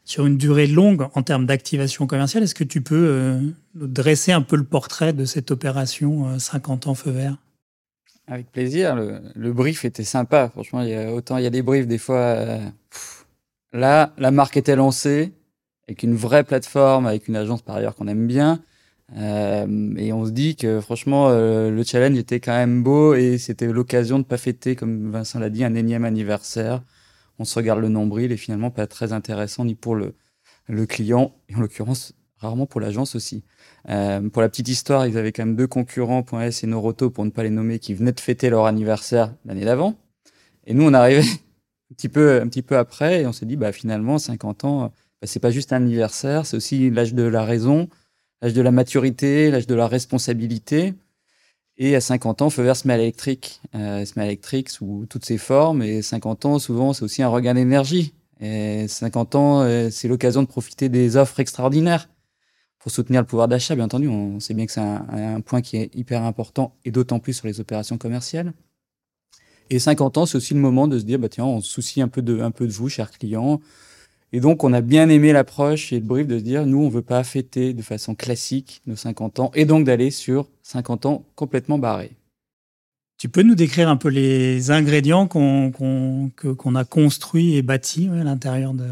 sur 0.06 0.24
une 0.24 0.38
durée 0.38 0.68
longue 0.68 1.08
en 1.14 1.22
termes 1.22 1.46
d'activation 1.46 2.06
commerciale. 2.06 2.44
Est-ce 2.44 2.54
que 2.54 2.64
tu 2.64 2.80
peux 2.80 3.08
euh, 3.08 3.40
dresser 3.74 4.32
un 4.32 4.40
peu 4.40 4.56
le 4.56 4.64
portrait 4.64 5.12
de 5.12 5.24
cette 5.24 5.50
opération 5.50 6.38
50 6.38 6.86
euh, 6.86 6.90
ans 6.90 6.94
feu 6.94 7.10
vert? 7.10 7.36
Avec 8.28 8.50
plaisir. 8.50 8.94
Le, 8.96 9.52
brief 9.52 9.84
était 9.84 10.04
sympa. 10.04 10.48
Franchement, 10.48 10.82
il 10.82 10.88
y 10.88 10.94
a, 10.94 11.12
autant 11.12 11.36
il 11.38 11.44
y 11.44 11.46
a 11.46 11.50
des 11.50 11.62
briefs 11.62 11.88
des 11.88 11.98
fois. 11.98 12.20
Euh, 12.20 12.60
là, 13.72 14.14
la 14.16 14.30
marque 14.30 14.56
était 14.56 14.76
lancée 14.76 15.32
avec 15.88 16.04
une 16.04 16.14
vraie 16.14 16.44
plateforme, 16.44 17.06
avec 17.06 17.26
une 17.26 17.36
agence 17.36 17.62
par 17.62 17.76
ailleurs 17.76 17.96
qu'on 17.96 18.08
aime 18.08 18.26
bien. 18.28 18.62
Et 19.14 20.12
on 20.12 20.26
se 20.26 20.30
dit 20.30 20.56
que 20.56 20.80
franchement, 20.80 21.28
le 21.30 21.82
challenge 21.84 22.18
était 22.18 22.40
quand 22.40 22.52
même 22.52 22.82
beau 22.82 23.14
et 23.14 23.38
c'était 23.38 23.66
l'occasion 23.66 24.18
de 24.18 24.24
pas 24.24 24.36
fêter, 24.36 24.74
comme 24.74 25.10
Vincent 25.10 25.38
l'a 25.38 25.50
dit, 25.50 25.64
un 25.64 25.74
énième 25.74 26.04
anniversaire 26.04 26.82
on 27.38 27.44
se 27.44 27.54
regarde 27.54 27.80
le 27.80 27.88
nombril 27.88 28.32
et 28.32 28.36
finalement 28.36 28.70
pas 28.70 28.86
très 28.86 29.12
intéressant 29.12 29.64
ni 29.64 29.74
pour 29.74 29.94
le, 29.94 30.14
le 30.68 30.86
client 30.86 31.34
et 31.48 31.54
en 31.54 31.60
l'occurrence 31.60 32.14
rarement 32.38 32.66
pour 32.66 32.80
l'agence 32.80 33.14
aussi. 33.14 33.44
Euh, 33.88 34.28
pour 34.28 34.42
la 34.42 34.48
petite 34.48 34.68
histoire, 34.68 35.06
ils 35.06 35.16
avaient 35.16 35.32
quand 35.32 35.44
même 35.44 35.56
deux 35.56 35.66
concurrents, 35.66 36.24
.s 36.42 36.64
et 36.64 36.66
Noroto, 36.66 37.10
pour 37.10 37.24
ne 37.24 37.30
pas 37.30 37.42
les 37.42 37.50
nommer, 37.50 37.78
qui 37.78 37.94
venaient 37.94 38.12
de 38.12 38.20
fêter 38.20 38.50
leur 38.50 38.66
anniversaire 38.66 39.34
l'année 39.46 39.64
d'avant. 39.64 39.94
Et 40.66 40.74
nous, 40.74 40.84
on 40.84 40.92
arrivait 40.92 41.20
un 41.90 41.94
petit 41.94 42.08
peu, 42.08 42.40
un 42.40 42.48
petit 42.48 42.62
peu 42.62 42.76
après 42.76 43.22
et 43.22 43.26
on 43.26 43.32
s'est 43.32 43.46
dit, 43.46 43.56
bah, 43.56 43.72
finalement, 43.72 44.18
50 44.18 44.64
ans, 44.64 44.80
bah, 44.82 45.26
c'est 45.26 45.40
pas 45.40 45.50
juste 45.50 45.72
un 45.72 45.76
anniversaire, 45.76 46.44
c'est 46.44 46.56
aussi 46.56 46.90
l'âge 46.90 47.14
de 47.14 47.22
la 47.22 47.44
raison. 47.44 47.88
L'âge 48.42 48.52
de 48.52 48.62
la 48.62 48.70
maturité, 48.70 49.50
l'âge 49.50 49.66
de 49.66 49.74
la 49.74 49.88
responsabilité. 49.88 50.94
Et 51.78 51.94
à 51.94 52.00
50 52.00 52.42
ans, 52.42 52.50
feu 52.50 52.62
vert 52.62 52.76
smell 52.76 53.00
électrique, 53.00 53.60
euh, 53.74 54.04
smell 54.04 54.26
électrique 54.26 54.70
sous 54.70 55.06
toutes 55.10 55.24
ses 55.24 55.38
formes. 55.38 55.82
Et 55.82 56.00
50 56.00 56.46
ans, 56.46 56.58
souvent, 56.58 56.92
c'est 56.92 57.02
aussi 57.02 57.22
un 57.22 57.28
regain 57.28 57.54
d'énergie. 57.54 58.14
Et 58.40 58.88
50 58.88 59.34
ans, 59.34 59.62
euh, 59.62 59.90
c'est 59.90 60.08
l'occasion 60.08 60.42
de 60.42 60.48
profiter 60.48 60.88
des 60.88 61.16
offres 61.16 61.40
extraordinaires 61.40 62.08
pour 62.78 62.90
soutenir 62.90 63.20
le 63.20 63.26
pouvoir 63.26 63.48
d'achat. 63.48 63.74
Bien 63.74 63.84
entendu, 63.84 64.08
on 64.08 64.40
sait 64.40 64.54
bien 64.54 64.64
que 64.66 64.72
c'est 64.72 64.80
un, 64.80 65.06
un, 65.10 65.40
point 65.40 65.60
qui 65.60 65.76
est 65.76 65.94
hyper 65.94 66.22
important 66.22 66.74
et 66.84 66.90
d'autant 66.90 67.18
plus 67.18 67.34
sur 67.34 67.46
les 67.46 67.60
opérations 67.60 67.98
commerciales. 67.98 68.52
Et 69.68 69.78
50 69.78 70.18
ans, 70.18 70.26
c'est 70.26 70.36
aussi 70.36 70.54
le 70.54 70.60
moment 70.60 70.86
de 70.88 70.98
se 70.98 71.04
dire, 71.04 71.18
bah 71.18 71.28
tiens, 71.28 71.44
on 71.44 71.60
se 71.60 71.70
soucie 71.70 72.00
un 72.00 72.08
peu 72.08 72.22
de, 72.22 72.40
un 72.40 72.52
peu 72.52 72.66
de 72.66 72.72
vous, 72.72 72.88
chers 72.88 73.10
clients. 73.10 73.60
Et 74.36 74.40
donc, 74.40 74.64
on 74.64 74.74
a 74.74 74.82
bien 74.82 75.08
aimé 75.08 75.32
l'approche 75.32 75.94
et 75.94 75.98
le 75.98 76.04
brief 76.04 76.26
de 76.26 76.36
se 76.36 76.44
dire, 76.44 76.66
nous, 76.66 76.82
on 76.82 76.90
veut 76.90 77.00
pas 77.00 77.24
fêter 77.24 77.72
de 77.72 77.80
façon 77.80 78.14
classique 78.14 78.82
nos 78.86 78.94
50 78.94 79.40
ans 79.40 79.50
et 79.54 79.64
donc 79.64 79.86
d'aller 79.86 80.10
sur 80.10 80.50
50 80.62 81.06
ans 81.06 81.24
complètement 81.36 81.78
barrés. 81.78 82.10
Tu 83.16 83.30
peux 83.30 83.42
nous 83.42 83.54
décrire 83.54 83.88
un 83.88 83.96
peu 83.96 84.10
les 84.10 84.70
ingrédients 84.70 85.26
qu'on 85.26 85.72
qu'on 85.72 86.74
a 86.74 86.84
construits 86.84 87.56
et 87.56 87.62
bâtis 87.62 88.10
à 88.12 88.24
l'intérieur 88.24 88.74
de 88.74 88.84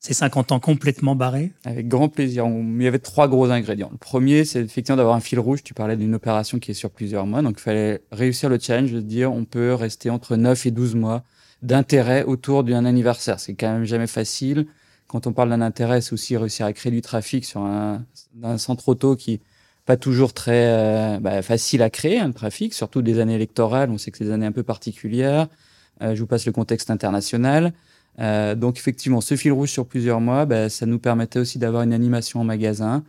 ces 0.00 0.14
50 0.14 0.50
ans 0.50 0.58
complètement 0.58 1.14
barrés? 1.14 1.52
Avec 1.64 1.86
grand 1.86 2.08
plaisir. 2.08 2.46
Il 2.48 2.82
y 2.82 2.88
avait 2.88 2.98
trois 2.98 3.28
gros 3.28 3.52
ingrédients. 3.52 3.90
Le 3.92 3.98
premier, 3.98 4.44
c'est 4.44 4.62
effectivement 4.62 4.96
d'avoir 4.96 5.14
un 5.14 5.20
fil 5.20 5.38
rouge. 5.38 5.62
Tu 5.62 5.74
parlais 5.74 5.96
d'une 5.96 6.16
opération 6.16 6.58
qui 6.58 6.72
est 6.72 6.74
sur 6.74 6.90
plusieurs 6.90 7.24
mois. 7.24 7.40
Donc, 7.42 7.54
il 7.58 7.62
fallait 7.62 8.00
réussir 8.10 8.48
le 8.48 8.58
challenge 8.58 8.90
de 8.90 9.00
dire 9.00 9.32
on 9.32 9.44
peut 9.44 9.74
rester 9.74 10.10
entre 10.10 10.34
9 10.34 10.66
et 10.66 10.72
12 10.72 10.96
mois 10.96 11.22
d'intérêt 11.62 12.24
autour 12.24 12.64
d'un 12.64 12.84
anniversaire. 12.84 13.38
C'est 13.38 13.54
quand 13.54 13.72
même 13.72 13.84
jamais 13.84 14.08
facile 14.08 14.66
quand 15.08 15.26
on 15.26 15.32
parle 15.32 15.48
d'un 15.48 15.62
intérêt, 15.62 16.00
c'est 16.00 16.12
aussi 16.12 16.36
réussir 16.36 16.66
à 16.66 16.72
créer 16.72 16.92
du 16.92 17.00
trafic 17.00 17.44
sur 17.44 17.62
un, 17.62 18.04
centre 18.58 18.88
auto 18.88 19.16
qui 19.16 19.40
pas 19.86 19.96
toujours 19.96 20.34
très 20.34 20.66
euh, 20.66 21.18
bah, 21.18 21.40
facile 21.40 21.80
à 21.80 21.88
créer, 21.88 22.18
un 22.18 22.26
hein, 22.26 22.32
trafic, 22.32 22.74
surtout 22.74 23.00
des 23.00 23.20
années 23.20 23.34
électorales. 23.34 23.90
On 23.90 23.96
sait 23.96 24.10
que 24.10 24.18
c'est 24.18 24.24
des 24.24 24.32
années 24.32 24.44
un 24.44 24.52
peu 24.52 24.62
particulières. 24.62 25.48
Euh, 26.02 26.14
je 26.14 26.20
vous 26.20 26.26
passe 26.26 26.44
le 26.44 26.52
contexte 26.52 26.90
international. 26.90 27.72
Euh, 28.20 28.54
donc 28.54 28.76
effectivement, 28.76 29.22
ce 29.22 29.34
fil 29.34 29.50
rouge 29.50 29.70
sur 29.70 29.86
plusieurs 29.86 30.20
mois, 30.20 30.44
bah, 30.44 30.68
ça 30.68 30.84
nous 30.84 30.98
permettait 30.98 31.38
aussi 31.38 31.58
d'avoir 31.58 31.82
une 31.82 31.94
animation 31.94 32.40
en 32.40 32.44
magasin 32.44 33.02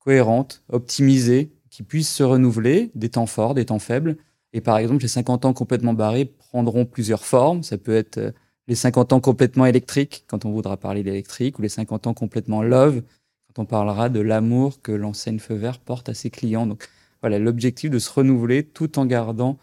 cohérente, 0.00 0.62
optimisée, 0.68 1.50
qui 1.70 1.82
puisse 1.82 2.12
se 2.12 2.22
renouveler, 2.22 2.90
des 2.94 3.08
temps 3.08 3.26
forts, 3.26 3.54
des 3.54 3.64
temps 3.66 3.78
faibles. 3.78 4.16
Et 4.52 4.60
par 4.60 4.78
exemple, 4.78 5.02
les 5.02 5.08
50 5.08 5.44
ans 5.46 5.52
complètement 5.52 5.94
barrés 5.94 6.26
prendront 6.26 6.84
plusieurs 6.84 7.24
formes. 7.24 7.62
Ça 7.62 7.78
peut 7.78 7.96
être 7.96 8.34
les 8.68 8.74
50 8.74 9.12
ans 9.12 9.20
complètement 9.20 9.66
électriques, 9.66 10.24
quand 10.26 10.44
on 10.44 10.50
voudra 10.50 10.76
parler 10.76 11.02
d'électrique, 11.02 11.58
ou 11.58 11.62
les 11.62 11.68
50 11.68 12.06
ans 12.08 12.14
complètement 12.14 12.62
love, 12.62 13.02
quand 13.46 13.62
on 13.62 13.66
parlera 13.66 14.08
de 14.08 14.20
l'amour 14.20 14.82
que 14.82 14.92
l'enseigne 14.92 15.38
Feu 15.38 15.54
Vert 15.54 15.78
porte 15.78 16.08
à 16.08 16.14
ses 16.14 16.30
clients. 16.30 16.66
Donc 16.66 16.88
voilà, 17.20 17.38
l'objectif 17.38 17.90
de 17.90 17.98
se 17.98 18.10
renouveler 18.10 18.64
tout 18.64 18.98
en 18.98 19.06
gardant 19.06 19.58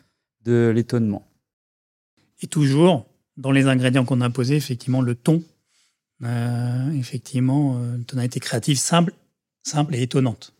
de 0.46 0.72
l'étonnement. 0.74 1.28
Et 2.42 2.48
toujours, 2.48 3.06
dans 3.38 3.52
les 3.52 3.68
ingrédients 3.68 4.06
qu'on 4.06 4.22
a 4.22 4.30
posés, 4.30 4.56
effectivement, 4.56 5.02
le 5.02 5.16
ton. 5.16 5.44
Euh, 6.24 6.92
effectivement, 6.92 7.78
euh, 7.78 7.96
une 7.98 8.06
tonalité 8.06 8.40
créative 8.40 8.78
simple, 8.78 9.14
simple 9.64 9.96
et 9.96 10.02
étonnante. 10.02 10.54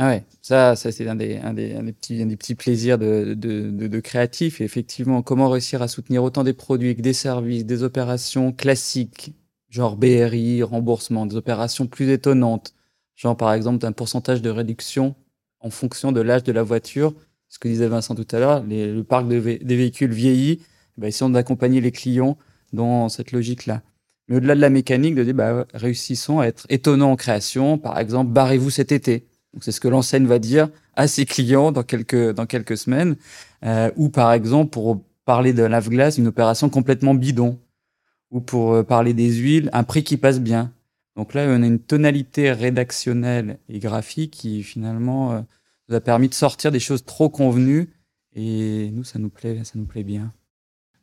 Ah 0.00 0.10
ouais, 0.10 0.24
ça, 0.42 0.76
ça 0.76 0.92
c'est 0.92 1.08
un 1.08 1.16
des, 1.16 1.38
un, 1.38 1.52
des, 1.54 1.74
un 1.74 1.82
des, 1.82 1.92
petits, 1.92 2.22
un 2.22 2.26
des 2.26 2.36
petits 2.36 2.54
plaisirs 2.54 2.98
de, 2.98 3.34
de, 3.34 3.70
de, 3.70 3.88
de 3.88 4.00
créatif. 4.00 4.60
Et 4.60 4.64
effectivement, 4.64 5.22
comment 5.22 5.50
réussir 5.50 5.82
à 5.82 5.88
soutenir 5.88 6.22
autant 6.22 6.44
des 6.44 6.52
produits 6.52 6.94
que 6.94 7.02
des 7.02 7.12
services, 7.12 7.64
des 7.66 7.82
opérations 7.82 8.52
classiques, 8.52 9.34
genre 9.68 9.96
BRI, 9.96 10.62
remboursement, 10.62 11.26
des 11.26 11.34
opérations 11.34 11.88
plus 11.88 12.10
étonnantes, 12.10 12.74
genre 13.16 13.36
par 13.36 13.52
exemple 13.52 13.84
un 13.86 13.92
pourcentage 13.92 14.40
de 14.40 14.50
réduction 14.50 15.16
en 15.60 15.70
fonction 15.70 16.12
de 16.12 16.20
l'âge 16.20 16.44
de 16.44 16.52
la 16.52 16.62
voiture. 16.62 17.14
Ce 17.48 17.58
que 17.58 17.66
disait 17.66 17.88
Vincent 17.88 18.14
tout 18.14 18.26
à 18.30 18.38
l'heure, 18.38 18.62
le 18.68 19.02
parc 19.02 19.26
de 19.26 19.40
des 19.40 19.76
véhicules 19.76 20.12
vieillit, 20.12 20.60
bah, 20.96 21.08
essayons 21.08 21.30
d'accompagner 21.30 21.80
les 21.80 21.90
clients 21.92 22.38
dans 22.72 23.08
cette 23.08 23.32
logique-là. 23.32 23.82
Mais 24.28 24.36
au-delà 24.36 24.54
de 24.54 24.60
la 24.60 24.70
mécanique, 24.70 25.14
de 25.16 25.24
dire, 25.24 25.34
bah, 25.34 25.66
réussissons 25.74 26.38
à 26.38 26.46
être 26.46 26.66
étonnants 26.68 27.12
en 27.12 27.16
création. 27.16 27.78
Par 27.78 27.98
exemple, 27.98 28.30
barrez-vous 28.30 28.70
cet 28.70 28.92
été 28.92 29.26
c'est 29.60 29.72
ce 29.72 29.80
que 29.80 29.88
l'enseigne 29.88 30.26
va 30.26 30.38
dire 30.38 30.68
à 30.94 31.06
ses 31.06 31.26
clients 31.26 31.72
dans 31.72 31.82
quelques, 31.82 32.32
dans 32.34 32.46
quelques 32.46 32.76
semaines. 32.76 33.16
Euh, 33.64 33.90
ou 33.96 34.08
par 34.08 34.32
exemple, 34.32 34.70
pour 34.70 35.02
parler 35.24 35.52
de 35.52 35.62
lave-glace, 35.62 36.18
une 36.18 36.26
opération 36.26 36.68
complètement 36.68 37.14
bidon. 37.14 37.58
Ou 38.30 38.40
pour 38.40 38.74
euh, 38.74 38.82
parler 38.82 39.14
des 39.14 39.32
huiles, 39.32 39.70
un 39.72 39.84
prix 39.84 40.04
qui 40.04 40.16
passe 40.16 40.40
bien. 40.40 40.72
Donc 41.16 41.34
là, 41.34 41.46
on 41.48 41.62
a 41.62 41.66
une 41.66 41.80
tonalité 41.80 42.52
rédactionnelle 42.52 43.58
et 43.68 43.78
graphique 43.78 44.32
qui 44.32 44.62
finalement 44.62 45.32
euh, 45.32 45.40
nous 45.88 45.96
a 45.96 46.00
permis 46.00 46.28
de 46.28 46.34
sortir 46.34 46.70
des 46.70 46.80
choses 46.80 47.04
trop 47.04 47.28
convenues. 47.28 47.90
Et 48.34 48.90
nous, 48.92 49.04
ça 49.04 49.18
nous 49.18 49.30
plaît, 49.30 49.64
ça 49.64 49.72
nous 49.74 49.86
plaît 49.86 50.04
bien. 50.04 50.32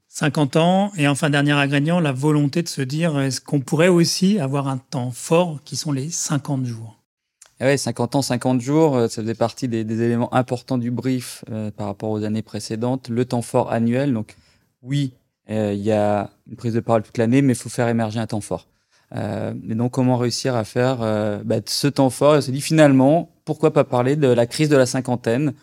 50 0.08 0.56
ans, 0.56 0.92
et 0.96 1.10
enfin, 1.10 1.30
dernier 1.30 1.52
ingrédient, 1.52 2.00
la 2.00 2.14
volonté 2.14 2.64
de 2.64 2.70
se 2.70 2.82
dire, 2.82 3.20
est-ce 3.20 3.42
qu'on 3.42 3.60
pourrait 3.60 3.90
aussi 3.90 4.40
avoir 4.40 4.70
un 4.70 4.78
temps 4.78 5.12
fort 5.12 5.60
qui 5.66 5.76
sont 5.76 5.92
les 5.92 6.10
50 6.10 6.66
jours? 6.66 7.05
Ah 7.60 7.66
ouais, 7.66 7.78
50 7.78 8.16
ans, 8.16 8.22
50 8.22 8.60
jours, 8.60 8.98
euh, 8.98 9.08
ça 9.08 9.22
faisait 9.22 9.34
partie 9.34 9.70
des, 9.70 9.80
éléments 10.02 10.34
importants 10.34 10.78
du 10.78 10.92
brief 10.92 11.46
euh, 11.50 11.72
par 11.72 11.88
rapport 11.88 12.10
aux 12.10 12.24
années 12.24 12.42
précédentes. 12.42 13.08
Le 13.08 13.24
temps 13.24 13.42
fort 13.42 13.72
annuel, 13.72 14.14
donc 14.14 14.36
oui, 14.82 15.14
euh, 15.50 15.72
il 15.74 15.82
y 15.82 15.92
a 15.94 16.32
une 16.50 16.58
prise 16.58 16.74
de 16.74 16.82
parole 16.82 17.04
toute 17.04 17.18
l'année, 17.18 17.42
mais 17.42 17.54
il 17.54 17.56
faut 17.56 17.70
faire 17.70 17.88
émerger 17.88 18.20
un 18.20 18.28
temps 18.28 18.42
fort. 18.42 18.68
Euh, 19.16 19.54
et 19.70 19.76
donc, 19.76 19.92
comment 19.92 20.18
réussir 20.18 20.56
à 20.56 20.66
faire 20.66 20.98
bah, 21.46 21.58
ce 21.66 21.88
temps 21.88 22.10
fort? 22.10 22.36
On 22.36 22.42
s'est 22.42 22.52
dit 22.52 22.62
finalement, 22.62 23.30
pourquoi 23.46 23.72
pas 23.72 23.86
parler 23.86 24.18
de 24.18 24.28
la 24.28 24.48
crise 24.48 24.68
de 24.68 24.76
la 24.76 24.86
cinquantaine? 24.86 25.54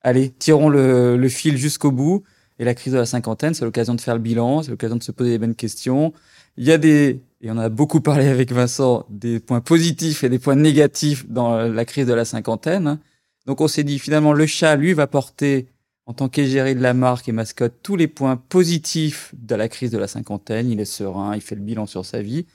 Allez, 0.00 0.30
tirons 0.30 0.70
le 0.70 1.28
fil 1.28 1.58
jusqu'au 1.58 1.90
bout. 1.90 2.24
Et 2.62 2.64
la 2.64 2.74
crise 2.74 2.92
de 2.92 2.98
la 2.98 3.06
cinquantaine, 3.06 3.54
c'est 3.54 3.64
l'occasion 3.64 3.96
de 3.96 4.00
faire 4.00 4.14
le 4.14 4.20
bilan, 4.20 4.62
c'est 4.62 4.70
l'occasion 4.70 4.94
de 4.94 5.02
se 5.02 5.10
poser 5.10 5.30
les 5.30 5.38
bonnes 5.38 5.56
questions. 5.56 6.12
Il 6.56 6.62
y 6.62 6.70
a 6.70 6.78
des 6.78 7.20
et 7.40 7.50
on 7.50 7.58
a 7.58 7.68
beaucoup 7.68 8.00
parlé 8.00 8.28
avec 8.28 8.52
Vincent 8.52 9.04
des 9.10 9.40
points 9.40 9.60
positifs 9.60 10.22
et 10.22 10.28
des 10.28 10.38
points 10.38 10.54
négatifs 10.54 11.28
dans 11.28 11.56
la 11.56 11.84
crise 11.84 12.06
de 12.06 12.14
la 12.14 12.24
cinquantaine. 12.24 13.00
Donc 13.46 13.60
on 13.60 13.66
s'est 13.66 13.82
dit 13.82 13.98
finalement 13.98 14.32
le 14.32 14.46
chat, 14.46 14.76
lui, 14.76 14.92
va 14.92 15.08
porter 15.08 15.66
en 16.06 16.12
tant 16.12 16.28
qu'égérie 16.28 16.76
de 16.76 16.80
la 16.80 16.94
marque 16.94 17.28
et 17.28 17.32
mascotte 17.32 17.74
tous 17.82 17.96
les 17.96 18.06
points 18.06 18.36
positifs 18.36 19.34
de 19.36 19.56
la 19.56 19.68
crise 19.68 19.90
de 19.90 19.98
la 19.98 20.06
cinquantaine. 20.06 20.70
Il 20.70 20.78
est 20.78 20.84
serein, 20.84 21.34
il 21.34 21.40
fait 21.40 21.56
le 21.56 21.62
bilan 21.62 21.86
sur 21.86 22.06
sa 22.06 22.22
vie. 22.22 22.46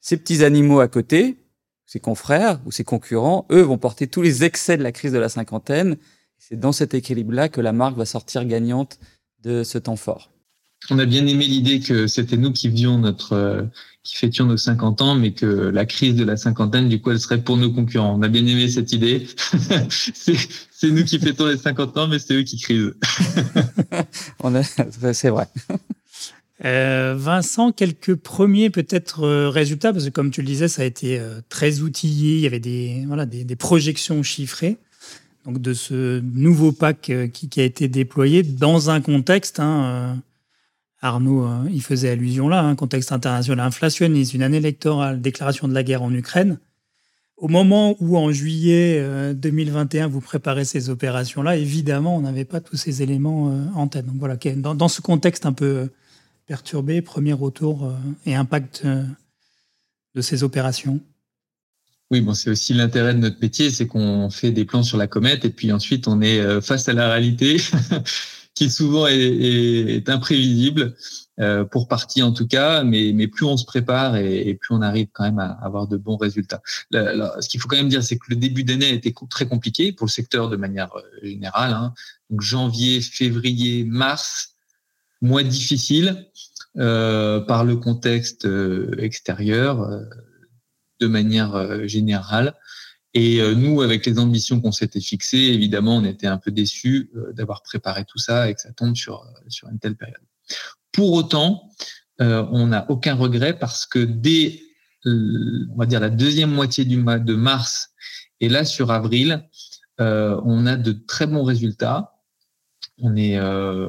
Ces 0.00 0.16
petits 0.16 0.42
animaux 0.42 0.80
à 0.80 0.88
côté, 0.88 1.36
ses 1.86 2.00
confrères 2.00 2.60
ou 2.66 2.72
ses 2.72 2.82
concurrents, 2.82 3.46
eux 3.52 3.62
vont 3.62 3.78
porter 3.78 4.08
tous 4.08 4.20
les 4.20 4.42
excès 4.42 4.76
de 4.76 4.82
la 4.82 4.90
crise 4.90 5.12
de 5.12 5.18
la 5.18 5.28
cinquantaine. 5.28 5.96
C'est 6.38 6.58
dans 6.58 6.72
cet 6.72 6.92
équilibre-là 6.92 7.48
que 7.48 7.60
la 7.60 7.72
marque 7.72 7.96
va 7.96 8.04
sortir 8.04 8.44
gagnante 8.46 8.98
de 9.44 9.62
ce 9.62 9.78
temps 9.78 9.96
fort. 9.96 10.30
On 10.90 10.98
a 10.98 11.06
bien 11.06 11.26
aimé 11.26 11.46
l'idée 11.46 11.80
que 11.80 12.06
c'était 12.06 12.36
nous 12.36 12.52
qui 12.52 12.68
faisions 12.68 12.98
notre, 12.98 13.32
euh, 13.32 13.62
qui 14.02 14.16
fêtions 14.16 14.44
nos 14.44 14.58
50 14.58 15.00
ans, 15.00 15.14
mais 15.14 15.32
que 15.32 15.46
la 15.46 15.86
crise 15.86 16.14
de 16.14 16.24
la 16.24 16.36
cinquantaine, 16.36 16.90
du 16.90 17.00
coup, 17.00 17.10
elle 17.10 17.20
serait 17.20 17.40
pour 17.40 17.56
nos 17.56 17.72
concurrents. 17.72 18.18
On 18.18 18.22
a 18.22 18.28
bien 18.28 18.46
aimé 18.46 18.68
cette 18.68 18.92
idée. 18.92 19.26
c'est 19.88 20.90
nous 20.90 21.04
qui 21.04 21.18
fêtons 21.18 21.46
les 21.46 21.56
50 21.56 21.96
ans, 21.96 22.08
mais 22.08 22.18
c'est 22.18 22.34
eux 22.34 22.42
qui 22.42 22.58
crisent. 22.58 22.92
c'est 25.14 25.30
vrai. 25.30 25.48
Euh, 26.64 27.14
Vincent, 27.16 27.72
quelques 27.72 28.14
premiers 28.14 28.70
peut-être 28.70 29.24
euh, 29.24 29.48
résultats, 29.48 29.92
parce 29.92 30.04
que 30.04 30.10
comme 30.10 30.30
tu 30.30 30.40
le 30.40 30.46
disais, 30.46 30.68
ça 30.68 30.82
a 30.82 30.84
été 30.84 31.18
euh, 31.18 31.40
très 31.48 31.80
outillé, 31.80 32.36
il 32.36 32.40
y 32.40 32.46
avait 32.46 32.60
des, 32.60 33.04
voilà, 33.06 33.26
des, 33.26 33.44
des 33.44 33.56
projections 33.56 34.22
chiffrées 34.22 34.78
donc 35.44 35.60
de 35.60 35.74
ce 35.74 36.20
nouveau 36.20 36.72
pack 36.72 37.12
qui, 37.32 37.48
qui, 37.48 37.60
a 37.60 37.64
été 37.64 37.88
déployé 37.88 38.42
dans 38.42 38.90
un 38.90 39.00
contexte 39.00 39.60
hein, 39.60 40.22
Arnaud 41.04 41.44
euh, 41.44 41.68
il 41.70 41.82
faisait 41.82 42.10
allusion 42.10 42.48
là, 42.48 42.60
un 42.60 42.70
hein, 42.70 42.74
contexte 42.76 43.12
international 43.12 43.66
inflationniste, 43.66 44.34
une 44.34 44.42
année 44.42 44.56
électorale, 44.56 45.20
déclaration 45.20 45.68
de 45.68 45.74
la 45.74 45.82
guerre 45.82 46.02
en 46.02 46.12
Ukraine. 46.12 46.58
Au 47.36 47.48
moment 47.48 47.96
où, 48.00 48.16
en 48.16 48.32
juillet 48.32 49.34
2021, 49.34 50.04
euh, 50.04 50.08
vous 50.08 50.20
préparez 50.20 50.64
ces 50.64 50.88
opérations-là, 50.88 51.56
évidemment, 51.56 52.16
on 52.16 52.20
n'avait 52.20 52.44
pas 52.44 52.60
tous 52.60 52.76
ces 52.76 53.02
éléments 53.02 53.50
euh, 53.50 53.64
en 53.74 53.86
tête. 53.86 54.06
Donc 54.06 54.16
voilà, 54.16 54.36
dans, 54.56 54.88
ce 54.88 55.02
contexte 55.02 55.44
un 55.44 55.52
peu 55.52 55.90
perturbé, 56.46 57.02
premier 57.02 57.32
retour 57.32 57.92
et 58.26 58.34
impact 58.34 58.86
de 58.86 60.20
ces 60.20 60.42
opérations. 60.42 61.00
Oui, 62.14 62.20
bon, 62.20 62.32
c'est 62.32 62.48
aussi 62.48 62.74
l'intérêt 62.74 63.12
de 63.12 63.18
notre 63.18 63.40
métier, 63.42 63.70
c'est 63.70 63.88
qu'on 63.88 64.30
fait 64.30 64.52
des 64.52 64.64
plans 64.64 64.84
sur 64.84 64.96
la 64.96 65.08
comète 65.08 65.44
et 65.44 65.50
puis 65.50 65.72
ensuite 65.72 66.06
on 66.06 66.20
est 66.20 66.60
face 66.60 66.88
à 66.88 66.92
la 66.92 67.12
réalité 67.12 67.56
qui 68.54 68.70
souvent 68.70 69.08
est, 69.08 69.16
est, 69.16 70.08
imprévisible 70.08 70.94
euh, 71.40 71.64
pour 71.64 71.88
partie 71.88 72.22
en 72.22 72.32
tout 72.32 72.46
cas, 72.46 72.84
mais, 72.84 73.10
mais 73.12 73.26
plus 73.26 73.44
on 73.46 73.56
se 73.56 73.64
prépare 73.64 74.14
et, 74.14 74.48
et, 74.48 74.54
plus 74.54 74.76
on 74.76 74.80
arrive 74.80 75.08
quand 75.12 75.24
même 75.24 75.40
à 75.40 75.58
avoir 75.60 75.88
de 75.88 75.96
bons 75.96 76.16
résultats. 76.16 76.62
ce 76.92 77.48
qu'il 77.48 77.58
faut 77.58 77.66
quand 77.66 77.78
même 77.78 77.88
dire, 77.88 78.04
c'est 78.04 78.16
que 78.16 78.26
le 78.28 78.36
début 78.36 78.62
d'année 78.62 78.86
a 78.86 78.92
été 78.92 79.12
très 79.28 79.48
compliqué 79.48 79.90
pour 79.90 80.06
le 80.06 80.12
secteur 80.12 80.48
de 80.48 80.56
manière 80.56 80.96
euh, 80.96 81.26
générale. 81.26 81.72
Hein. 81.72 81.94
Donc 82.30 82.42
janvier, 82.42 83.00
février, 83.00 83.82
mars, 83.82 84.54
mois 85.20 85.42
difficiles 85.42 86.28
euh, 86.76 87.40
par 87.40 87.64
le 87.64 87.76
contexte 87.76 88.46
euh, 88.46 88.96
extérieur 88.98 89.80
euh, 89.82 90.02
de 91.04 91.08
manière 91.08 91.86
générale. 91.86 92.54
Et 93.12 93.40
nous, 93.54 93.80
avec 93.80 94.06
les 94.06 94.18
ambitions 94.18 94.60
qu'on 94.60 94.72
s'était 94.72 95.00
fixées, 95.00 95.52
évidemment, 95.52 95.98
on 95.98 96.04
était 96.04 96.26
un 96.26 96.38
peu 96.38 96.50
déçus 96.50 97.10
d'avoir 97.32 97.62
préparé 97.62 98.04
tout 98.04 98.18
ça 98.18 98.50
et 98.50 98.54
que 98.54 98.60
ça 98.60 98.72
tombe 98.72 98.96
sur, 98.96 99.24
sur 99.48 99.68
une 99.68 99.78
telle 99.78 99.94
période. 99.94 100.20
Pour 100.90 101.12
autant, 101.12 101.70
on 102.18 102.66
n'a 102.66 102.90
aucun 102.90 103.14
regret 103.14 103.56
parce 103.56 103.86
que 103.86 104.00
dès, 104.00 104.60
on 105.06 105.76
va 105.76 105.86
dire, 105.86 106.00
la 106.00 106.10
deuxième 106.10 106.50
moitié 106.50 106.84
du 106.84 106.96
mois 106.96 107.20
de 107.20 107.34
mars 107.34 107.90
et 108.40 108.48
là, 108.48 108.64
sur 108.64 108.90
avril, 108.90 109.48
on 109.98 110.66
a 110.66 110.74
de 110.74 110.90
très 110.90 111.28
bons 111.28 111.44
résultats 111.44 112.14
on 112.98 113.16
est, 113.16 113.36
euh, 113.38 113.88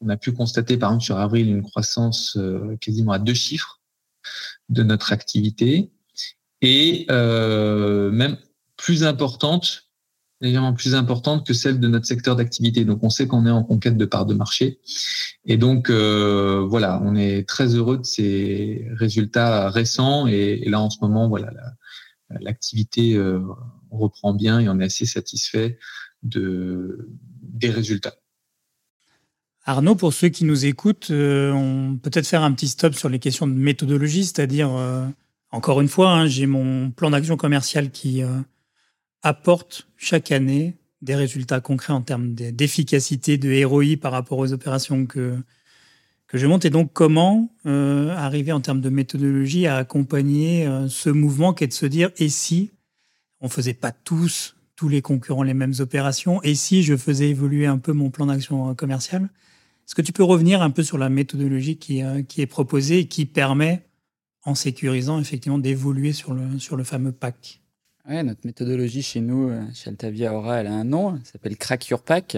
on 0.00 0.08
a 0.08 0.16
pu 0.16 0.32
constater 0.32 0.76
par 0.76 0.90
exemple 0.90 1.04
sur 1.04 1.18
avril 1.18 1.48
une 1.48 1.62
croissance 1.62 2.36
euh, 2.36 2.76
quasiment 2.80 3.12
à 3.12 3.18
deux 3.18 3.34
chiffres 3.34 3.80
de 4.68 4.82
notre 4.82 5.12
activité 5.12 5.92
et 6.62 7.06
euh, 7.10 8.10
même 8.10 8.36
plus 8.76 9.04
importante, 9.04 9.84
légèrement 10.40 10.74
plus 10.74 10.94
importante 10.94 11.46
que 11.46 11.54
celle 11.54 11.80
de 11.80 11.88
notre 11.88 12.06
secteur 12.06 12.36
d'activité. 12.36 12.84
Donc 12.84 13.02
on 13.02 13.10
sait 13.10 13.26
qu'on 13.26 13.46
est 13.46 13.50
en 13.50 13.64
conquête 13.64 13.96
de 13.96 14.04
parts 14.04 14.26
de 14.26 14.34
marché 14.34 14.80
et 15.44 15.56
donc 15.56 15.90
voilà, 15.90 17.00
on 17.04 17.16
est 17.16 17.48
très 17.48 17.74
heureux 17.74 17.98
de 17.98 18.04
ces 18.04 18.86
résultats 18.92 19.70
récents 19.70 20.26
et, 20.26 20.62
là 20.66 20.80
en 20.80 20.90
ce 20.90 20.98
moment 21.00 21.28
voilà 21.28 21.50
l'activité 22.40 23.18
reprend 23.90 24.34
bien 24.34 24.60
et 24.60 24.68
on 24.68 24.78
est 24.80 24.84
assez 24.84 25.06
satisfait 25.06 25.78
de 26.22 27.08
des 27.42 27.70
résultats. 27.70 28.14
Arnaud, 29.64 29.96
pour 29.96 30.12
ceux 30.12 30.28
qui 30.28 30.44
nous 30.44 30.64
écoutent, 30.64 31.10
euh, 31.10 31.50
on 31.50 31.96
peut 31.96 32.10
peut-être 32.10 32.26
faire 32.26 32.42
un 32.42 32.52
petit 32.52 32.68
stop 32.68 32.94
sur 32.94 33.08
les 33.08 33.18
questions 33.18 33.48
de 33.48 33.52
méthodologie, 33.52 34.24
c'est-à-dire, 34.24 34.72
euh, 34.72 35.06
encore 35.56 35.80
une 35.80 35.88
fois, 35.88 36.10
hein, 36.10 36.26
j'ai 36.26 36.46
mon 36.46 36.90
plan 36.90 37.10
d'action 37.10 37.36
commerciale 37.36 37.90
qui 37.90 38.22
euh, 38.22 38.28
apporte 39.22 39.88
chaque 39.96 40.30
année 40.30 40.76
des 41.02 41.14
résultats 41.14 41.60
concrets 41.60 41.92
en 41.92 42.02
termes 42.02 42.34
d'efficacité, 42.34 43.38
de 43.38 43.64
ROI 43.64 43.96
par 44.00 44.12
rapport 44.12 44.38
aux 44.38 44.52
opérations 44.52 45.06
que, 45.06 45.36
que 46.26 46.38
je 46.38 46.46
monte. 46.46 46.64
Et 46.64 46.70
donc, 46.70 46.92
comment 46.92 47.48
arriver 47.64 48.52
en 48.52 48.60
termes 48.60 48.80
de 48.80 48.88
méthodologie 48.88 49.66
à 49.66 49.76
accompagner 49.76 50.66
ce 50.88 51.10
mouvement 51.10 51.52
qui 51.52 51.64
est 51.64 51.68
de 51.68 51.72
se 51.72 51.86
dire, 51.86 52.10
et 52.16 52.30
si 52.30 52.70
on 53.40 53.48
faisait 53.48 53.74
pas 53.74 53.92
tous, 53.92 54.56
tous 54.74 54.88
les 54.88 55.02
concurrents, 55.02 55.42
les 55.42 55.54
mêmes 55.54 55.74
opérations, 55.80 56.42
et 56.42 56.54
si 56.54 56.82
je 56.82 56.96
faisais 56.96 57.28
évoluer 57.28 57.66
un 57.66 57.78
peu 57.78 57.92
mon 57.92 58.10
plan 58.10 58.26
d'action 58.26 58.74
commercial? 58.74 59.28
Est-ce 59.86 59.94
que 59.94 60.02
tu 60.02 60.12
peux 60.12 60.24
revenir 60.24 60.62
un 60.62 60.70
peu 60.70 60.82
sur 60.82 60.98
la 60.98 61.08
méthodologie 61.08 61.76
qui, 61.76 62.02
euh, 62.02 62.22
qui 62.22 62.42
est 62.42 62.46
proposée 62.46 63.00
et 63.00 63.06
qui 63.06 63.24
permet, 63.24 63.85
en 64.46 64.54
sécurisant 64.54 65.20
effectivement, 65.20 65.58
d'évoluer 65.58 66.12
sur 66.12 66.32
le, 66.32 66.58
sur 66.58 66.76
le 66.76 66.84
fameux 66.84 67.12
pack 67.12 67.60
Oui, 68.08 68.22
notre 68.24 68.46
méthodologie 68.46 69.02
chez 69.02 69.20
nous, 69.20 69.50
euh, 69.50 69.62
chez 69.74 69.90
Altavia 69.90 70.32
Aura, 70.32 70.60
elle 70.60 70.68
a 70.68 70.72
un 70.72 70.84
nom, 70.84 71.16
elle 71.16 71.26
s'appelle 71.26 71.56
Crack 71.56 71.88
Your 71.88 72.02
Pack. 72.02 72.36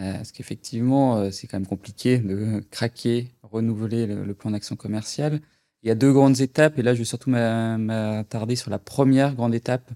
Euh, 0.00 0.12
parce 0.12 0.32
qu'effectivement, 0.32 1.30
c'est 1.30 1.46
quand 1.46 1.56
même 1.56 1.68
compliqué 1.68 2.18
de 2.18 2.60
craquer, 2.72 3.30
renouveler 3.42 4.06
le, 4.06 4.34
plan 4.34 4.50
d'action 4.50 4.74
commercial. 4.74 5.40
Il 5.84 5.88
y 5.88 5.90
a 5.92 5.94
deux 5.94 6.12
grandes 6.12 6.40
étapes, 6.40 6.80
et 6.80 6.82
là, 6.82 6.94
je 6.94 6.98
vais 6.98 7.04
surtout 7.04 7.30
m'attarder 7.30 8.56
sur 8.56 8.70
la 8.70 8.80
première 8.80 9.36
grande 9.36 9.54
étape, 9.54 9.92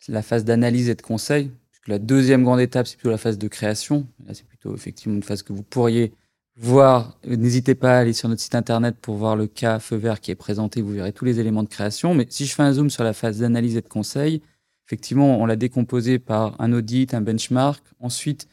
c'est 0.00 0.10
la 0.10 0.22
phase 0.22 0.44
d'analyse 0.44 0.88
et 0.88 0.96
de 0.96 1.02
conseil. 1.02 1.52
Puisque 1.70 1.86
la 1.86 2.00
deuxième 2.00 2.42
grande 2.42 2.60
étape, 2.60 2.88
c'est 2.88 2.96
plutôt 2.96 3.10
la 3.10 3.18
phase 3.18 3.38
de 3.38 3.46
création. 3.46 4.08
Là, 4.26 4.34
c'est 4.34 4.44
effectivement 4.74 5.14
une 5.14 5.22
phase 5.22 5.44
que 5.44 5.52
vous 5.52 5.62
pourriez 5.62 6.12
voir. 6.56 7.18
N'hésitez 7.26 7.74
pas 7.74 7.96
à 7.96 7.98
aller 7.98 8.12
sur 8.12 8.28
notre 8.28 8.40
site 8.40 8.54
internet 8.54 8.96
pour 9.00 9.16
voir 9.16 9.36
le 9.36 9.46
cas 9.46 9.78
feu 9.78 9.96
vert 9.96 10.20
qui 10.20 10.30
est 10.30 10.36
présenté. 10.36 10.82
Vous 10.82 10.92
verrez 10.92 11.12
tous 11.12 11.24
les 11.24 11.40
éléments 11.40 11.62
de 11.62 11.68
création. 11.68 12.14
Mais 12.14 12.26
si 12.30 12.46
je 12.46 12.54
fais 12.54 12.62
un 12.62 12.72
zoom 12.72 12.90
sur 12.90 13.04
la 13.04 13.12
phase 13.12 13.38
d'analyse 13.40 13.76
et 13.76 13.82
de 13.82 13.88
conseil, 13.88 14.42
effectivement, 14.86 15.38
on 15.40 15.46
l'a 15.46 15.56
décomposé 15.56 16.18
par 16.18 16.60
un 16.60 16.72
audit, 16.72 17.14
un 17.14 17.20
benchmark. 17.20 17.84
Ensuite, 18.00 18.48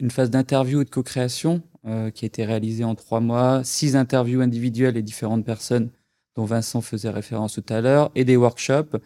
une 0.00 0.10
phase 0.10 0.30
d'interview 0.30 0.82
et 0.82 0.84
de 0.84 0.90
co-création 0.90 1.62
euh, 1.86 2.10
qui 2.10 2.24
a 2.24 2.26
été 2.26 2.44
réalisée 2.44 2.84
en 2.84 2.94
trois 2.94 3.20
mois, 3.20 3.62
six 3.64 3.96
interviews 3.96 4.42
individuelles 4.42 4.96
et 4.96 5.02
différentes 5.02 5.44
personnes 5.44 5.90
dont 6.36 6.44
Vincent 6.44 6.80
faisait 6.80 7.10
référence 7.10 7.54
tout 7.54 7.64
à 7.72 7.80
l'heure, 7.80 8.10
et 8.14 8.24
des 8.24 8.36
workshops. 8.36 8.96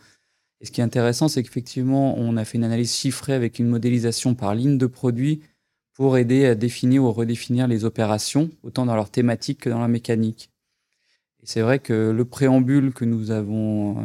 Et 0.60 0.66
ce 0.66 0.70
qui 0.70 0.80
est 0.80 0.84
intéressant, 0.84 1.28
c'est 1.28 1.42
qu'effectivement, 1.42 2.16
on 2.18 2.36
a 2.36 2.44
fait 2.44 2.58
une 2.58 2.64
analyse 2.64 2.94
chiffrée 2.94 3.32
avec 3.32 3.58
une 3.58 3.68
modélisation 3.68 4.34
par 4.34 4.54
ligne 4.54 4.78
de 4.78 4.86
produit 4.86 5.40
pour 5.94 6.18
aider 6.18 6.44
à 6.44 6.54
définir 6.54 7.04
ou 7.04 7.12
redéfinir 7.12 7.68
les 7.68 7.84
opérations, 7.84 8.50
autant 8.62 8.84
dans 8.84 8.96
leur 8.96 9.10
thématique 9.10 9.60
que 9.60 9.70
dans 9.70 9.80
la 9.80 9.88
mécanique. 9.88 10.50
Et 11.42 11.46
c'est 11.46 11.62
vrai 11.62 11.78
que 11.78 12.10
le 12.10 12.24
préambule 12.24 12.92
que 12.92 13.04
nous 13.04 13.30
avons, 13.30 13.98
euh, 13.98 14.02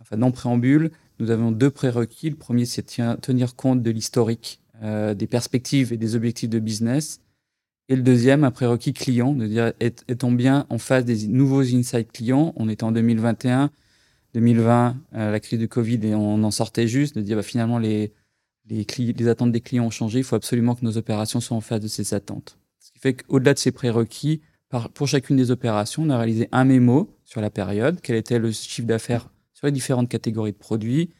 enfin 0.00 0.18
dans 0.18 0.30
préambule, 0.30 0.90
nous 1.18 1.30
avons 1.30 1.50
deux 1.50 1.70
prérequis. 1.70 2.30
Le 2.30 2.36
premier, 2.36 2.66
c'est 2.66 2.84
tenir 3.20 3.56
compte 3.56 3.82
de 3.82 3.90
l'historique, 3.90 4.60
euh, 4.82 5.14
des 5.14 5.26
perspectives 5.26 5.92
et 5.92 5.96
des 5.96 6.14
objectifs 6.14 6.50
de 6.50 6.58
business. 6.58 7.20
Et 7.88 7.96
le 7.96 8.02
deuxième, 8.02 8.44
un 8.44 8.50
prérequis 8.50 8.92
client, 8.92 9.32
de 9.32 9.46
dire 9.46 9.72
est-on 9.80 10.30
bien 10.30 10.66
en 10.68 10.76
face 10.76 11.06
des 11.06 11.26
nouveaux 11.26 11.62
insights 11.62 12.12
clients? 12.12 12.52
On 12.56 12.68
est 12.68 12.82
en 12.82 12.92
2021, 12.92 13.70
2020, 14.34 14.96
euh, 15.14 15.30
la 15.30 15.40
crise 15.40 15.58
du 15.58 15.68
Covid 15.68 16.00
et 16.02 16.14
on 16.14 16.44
en 16.44 16.50
sortait 16.50 16.86
juste, 16.86 17.16
de 17.16 17.22
dire 17.22 17.36
bah, 17.36 17.42
finalement 17.42 17.78
les, 17.78 18.12
les, 18.68 19.28
attentes 19.28 19.52
des 19.52 19.60
clients 19.60 19.86
ont 19.86 19.90
changé, 19.90 20.18
il 20.18 20.24
faut 20.24 20.36
absolument 20.36 20.74
que 20.74 20.84
nos 20.84 20.96
opérations 20.96 21.40
soient 21.40 21.56
en 21.56 21.60
face 21.60 21.80
de 21.80 21.88
ces 21.88 22.14
attentes. 22.14 22.58
Ce 22.78 22.92
qui 22.92 22.98
fait 22.98 23.14
qu'au-delà 23.14 23.54
de 23.54 23.58
ces 23.58 23.72
prérequis, 23.72 24.40
pour 24.94 25.08
chacune 25.08 25.36
des 25.36 25.50
opérations, 25.50 26.02
on 26.02 26.10
a 26.10 26.18
réalisé 26.18 26.48
un 26.52 26.64
mémo 26.64 27.16
sur 27.24 27.40
la 27.40 27.50
période, 27.50 28.00
quel 28.02 28.16
était 28.16 28.38
le 28.38 28.52
chiffre 28.52 28.86
d'affaires 28.86 29.30
sur 29.54 29.66
les 29.66 29.72
différentes 29.72 30.08
catégories 30.08 30.52
de 30.52 30.58
produits, 30.58 31.10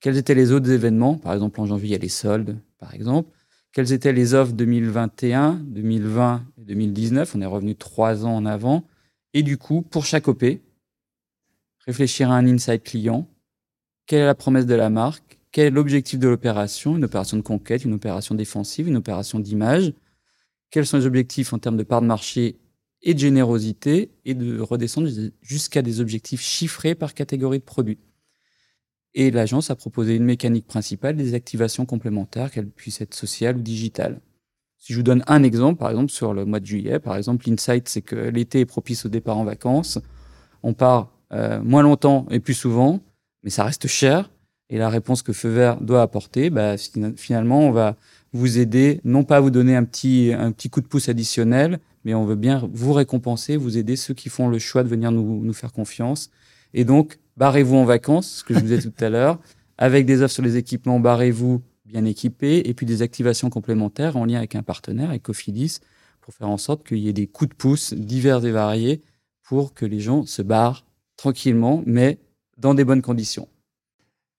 quels 0.00 0.16
étaient 0.16 0.34
les 0.34 0.52
autres 0.52 0.70
événements, 0.70 1.16
par 1.16 1.34
exemple 1.34 1.60
en 1.60 1.66
janvier 1.66 1.88
il 1.88 1.92
y 1.92 1.94
a 1.94 1.98
les 1.98 2.08
soldes, 2.08 2.58
par 2.78 2.94
exemple, 2.94 3.30
quelles 3.72 3.92
étaient 3.92 4.12
les 4.12 4.34
offres 4.34 4.52
2021, 4.52 5.60
2020 5.64 6.44
et 6.58 6.64
2019, 6.64 7.34
on 7.34 7.40
est 7.40 7.46
revenu 7.46 7.74
trois 7.74 8.24
ans 8.24 8.34
en 8.36 8.46
avant, 8.46 8.84
et 9.32 9.42
du 9.42 9.58
coup, 9.58 9.82
pour 9.82 10.06
chaque 10.06 10.28
OP, 10.28 10.44
réfléchir 11.86 12.30
à 12.30 12.36
un 12.36 12.46
insight 12.46 12.82
client, 12.82 13.26
quelle 14.06 14.20
est 14.20 14.26
la 14.26 14.34
promesse 14.34 14.66
de 14.66 14.74
la 14.74 14.90
marque, 14.90 15.38
quel 15.54 15.68
est 15.68 15.70
l'objectif 15.70 16.18
de 16.18 16.26
l'opération? 16.26 16.96
Une 16.96 17.04
opération 17.04 17.36
de 17.36 17.42
conquête, 17.42 17.84
une 17.84 17.94
opération 17.94 18.34
défensive, 18.34 18.88
une 18.88 18.96
opération 18.96 19.38
d'image 19.38 19.92
Quels 20.72 20.84
sont 20.84 20.96
les 20.96 21.06
objectifs 21.06 21.52
en 21.52 21.60
termes 21.60 21.76
de 21.76 21.84
part 21.84 22.02
de 22.02 22.08
marché 22.08 22.58
et 23.02 23.14
de 23.14 23.20
générosité 23.20 24.10
et 24.24 24.34
de 24.34 24.58
redescendre 24.58 25.08
jusqu'à 25.42 25.80
des 25.80 26.00
objectifs 26.00 26.40
chiffrés 26.40 26.96
par 26.96 27.14
catégorie 27.14 27.60
de 27.60 27.64
produits? 27.64 28.00
Et 29.14 29.30
l'agence 29.30 29.70
a 29.70 29.76
proposé 29.76 30.16
une 30.16 30.24
mécanique 30.24 30.66
principale, 30.66 31.14
des 31.14 31.34
activations 31.34 31.86
complémentaires, 31.86 32.50
qu'elles 32.50 32.68
puissent 32.68 33.00
être 33.00 33.14
sociales 33.14 33.56
ou 33.58 33.62
digitales. 33.62 34.20
Si 34.78 34.92
je 34.92 34.98
vous 34.98 35.04
donne 35.04 35.22
un 35.28 35.44
exemple, 35.44 35.78
par 35.78 35.90
exemple 35.90 36.10
sur 36.10 36.34
le 36.34 36.44
mois 36.44 36.58
de 36.58 36.66
juillet, 36.66 36.98
par 36.98 37.16
exemple, 37.16 37.48
l'insight, 37.48 37.88
c'est 37.88 38.02
que 38.02 38.16
l'été 38.16 38.58
est 38.58 38.66
propice 38.66 39.06
au 39.06 39.08
départ 39.08 39.38
en 39.38 39.44
vacances. 39.44 40.00
On 40.64 40.74
part 40.74 41.16
euh, 41.32 41.62
moins 41.62 41.82
longtemps 41.82 42.26
et 42.32 42.40
plus 42.40 42.54
souvent, 42.54 43.04
mais 43.44 43.50
ça 43.50 43.62
reste 43.62 43.86
cher. 43.86 44.33
Et 44.70 44.78
la 44.78 44.88
réponse 44.88 45.22
que 45.22 45.32
Feu 45.32 45.50
Vert 45.50 45.80
doit 45.80 46.02
apporter, 46.02 46.50
bah, 46.50 46.76
finalement, 47.16 47.60
on 47.60 47.70
va 47.70 47.96
vous 48.32 48.58
aider, 48.58 49.00
non 49.04 49.22
pas 49.22 49.40
vous 49.40 49.50
donner 49.50 49.76
un 49.76 49.84
petit, 49.84 50.32
un 50.36 50.52
petit 50.52 50.70
coup 50.70 50.80
de 50.80 50.86
pouce 50.86 51.08
additionnel, 51.08 51.78
mais 52.04 52.14
on 52.14 52.24
veut 52.24 52.34
bien 52.34 52.68
vous 52.72 52.92
récompenser, 52.92 53.56
vous 53.56 53.78
aider 53.78 53.96
ceux 53.96 54.14
qui 54.14 54.28
font 54.28 54.48
le 54.48 54.58
choix 54.58 54.82
de 54.82 54.88
venir 54.88 55.12
nous, 55.12 55.44
nous 55.44 55.52
faire 55.52 55.72
confiance. 55.72 56.30
Et 56.72 56.84
donc, 56.84 57.18
barrez-vous 57.36 57.76
en 57.76 57.84
vacances, 57.84 58.38
ce 58.38 58.44
que 58.44 58.54
je 58.54 58.58
vous 58.58 58.66
disais 58.66 58.90
tout 58.90 59.04
à 59.04 59.10
l'heure, 59.10 59.38
avec 59.78 60.06
des 60.06 60.22
offres 60.22 60.34
sur 60.34 60.42
les 60.42 60.56
équipements, 60.56 60.98
barrez-vous 60.98 61.62
bien 61.84 62.04
équipés, 62.04 62.62
et 62.64 62.74
puis 62.74 62.86
des 62.86 63.02
activations 63.02 63.50
complémentaires 63.50 64.16
en 64.16 64.24
lien 64.24 64.38
avec 64.38 64.54
un 64.54 64.62
partenaire, 64.62 65.10
avec 65.10 65.22
Cofidis, 65.22 65.78
pour 66.20 66.34
faire 66.34 66.48
en 66.48 66.56
sorte 66.56 66.86
qu'il 66.86 66.98
y 66.98 67.08
ait 67.08 67.12
des 67.12 67.26
coups 67.26 67.50
de 67.50 67.54
pouce 67.54 67.92
divers 67.92 68.44
et 68.44 68.50
variés 68.50 69.02
pour 69.42 69.74
que 69.74 69.84
les 69.84 70.00
gens 70.00 70.24
se 70.24 70.42
barrent 70.42 70.86
tranquillement, 71.16 71.82
mais 71.86 72.18
dans 72.56 72.74
des 72.74 72.84
bonnes 72.84 73.02
conditions. 73.02 73.48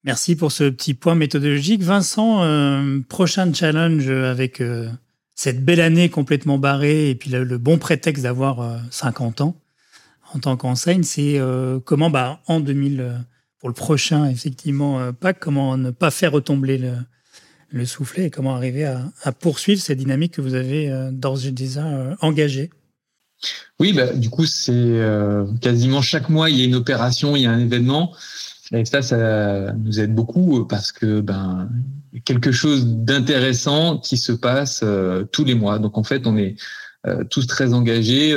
Merci 0.06 0.36
pour 0.36 0.52
ce 0.52 0.66
petit 0.66 0.94
point 0.94 1.16
méthodologique. 1.16 1.82
Vincent, 1.82 2.44
euh, 2.44 3.00
prochain 3.10 3.52
challenge 3.52 4.08
avec 4.08 4.62
euh, 4.62 4.88
cette 5.34 5.66
belle 5.66 5.82
année 5.82 6.10
complètement 6.10 6.60
barrée 6.60 7.10
et 7.10 7.16
puis 7.16 7.32
le, 7.32 7.58
bon 7.58 7.80
prétexte 7.80 8.22
d'avoir 8.22 8.80
50 8.92 9.42
euh, 9.42 9.44
ans 9.46 9.56
en 10.36 10.40
tant 10.40 10.58
qu'enseigne, 10.58 11.04
c'est 11.04 11.40
comment, 11.86 12.10
bah, 12.10 12.42
en 12.48 12.60
2000, 12.60 13.26
pour 13.60 13.70
le 13.70 13.74
prochain, 13.74 14.28
effectivement, 14.28 15.14
pas 15.14 15.34
comment 15.34 15.78
ne 15.78 15.92
pas 15.92 16.12
faire 16.12 16.34
retomber 16.34 16.78
le, 16.78 16.94
le 17.70 17.86
soufflet 17.86 18.26
et 18.26 18.30
comment 18.30 18.54
arriver 18.54 18.84
à, 18.84 19.32
poursuivre 19.32 19.80
cette 19.80 19.98
dynamique 19.98 20.34
que 20.34 20.42
vous 20.42 20.56
avez 20.56 20.92
d'ores 21.14 21.46
et 21.46 21.52
déjà 21.52 21.86
engagée? 22.20 22.70
Oui, 23.80 23.94
bah, 23.94 24.12
du 24.14 24.30
coup, 24.30 24.46
c'est 24.46 25.00
quasiment 25.62 26.02
chaque 26.02 26.28
mois, 26.28 26.50
il 26.50 26.58
y 26.58 26.64
a 26.64 26.66
une 26.66 26.76
opération, 26.76 27.38
il 27.38 27.44
y 27.44 27.46
a 27.46 27.52
un 27.52 27.60
événement. 27.60 28.14
Et 28.72 28.86
ça, 28.86 29.02
ça 29.02 29.74
nous 29.74 30.00
aide 30.00 30.16
beaucoup 30.16 30.60
euh, 30.60 30.68
parce 30.68 30.92
que 30.92 31.22
ben 31.22 31.70
quelque 32.24 32.52
chose 32.52 32.86
d'intéressant 32.86 34.00
qui 34.00 34.18
se 34.18 34.32
passe 34.32 34.82
euh, 34.84 35.24
tous 35.26 35.44
les 35.44 35.56
mois. 35.56 35.80
Donc 35.80 35.98
en 35.98 36.04
fait, 36.04 36.26
on 36.26 36.38
est 36.38 36.56
euh, 37.06 37.24
tous 37.30 37.46
très 37.46 37.74
engagés. 37.74 38.36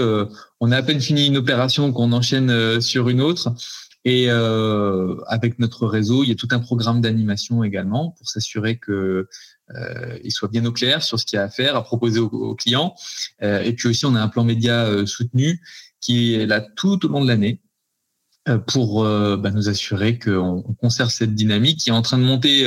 on 0.61 0.73
a 0.73 0.77
à 0.77 0.83
peine 0.83 1.01
fini 1.01 1.27
une 1.27 1.37
opération 1.37 1.93
qu'on 1.93 2.13
enchaîne 2.13 2.81
sur 2.81 3.09
une 3.09 3.21
autre. 3.21 3.55
Et 4.05 4.31
euh, 4.31 5.17
avec 5.27 5.59
notre 5.59 5.87
réseau, 5.87 6.23
il 6.23 6.29
y 6.29 6.33
a 6.33 6.35
tout 6.35 6.49
un 6.53 6.61
programme 6.61 7.01
d'animation 7.01 7.65
également 7.65 8.13
pour 8.13 8.29
s'assurer 8.29 8.79
que 8.79 9.29
euh, 9.75 10.19
il 10.25 10.31
soit 10.31 10.49
bien 10.49 10.65
au 10.65 10.73
clair 10.73 11.03
sur 11.03 11.19
ce 11.21 11.27
qu'il 11.27 11.37
y 11.37 11.41
a 11.41 11.45
à 11.45 11.51
faire, 11.51 11.77
à 11.77 11.85
proposer 11.85 12.21
aux, 12.21 12.55
clients. 12.55 12.95
Euh, 13.43 13.61
et 13.63 13.75
puis 13.75 13.89
aussi, 13.89 14.07
on 14.07 14.15
a 14.15 14.23
un 14.23 14.29
plan 14.29 14.45
média 14.45 14.87
euh, 14.87 15.05
soutenu 15.05 15.61
qui 16.01 16.35
est 16.35 16.47
là 16.47 16.61
tout 16.61 17.05
au 17.05 17.09
long 17.09 17.23
de 17.23 17.29
l'année 17.29 17.61
euh, 17.61 17.68
pour 18.67 19.05
bah, 19.05 19.51
nous 19.51 19.69
assurer 19.69 20.19
qu'on 20.19 20.63
conserve 20.81 21.11
cette 21.11 21.35
dynamique 21.35 21.81
qui 21.81 21.91
est 21.91 21.93
en 21.93 22.03
train 22.03 22.19
de 22.19 22.23
monter 22.23 22.65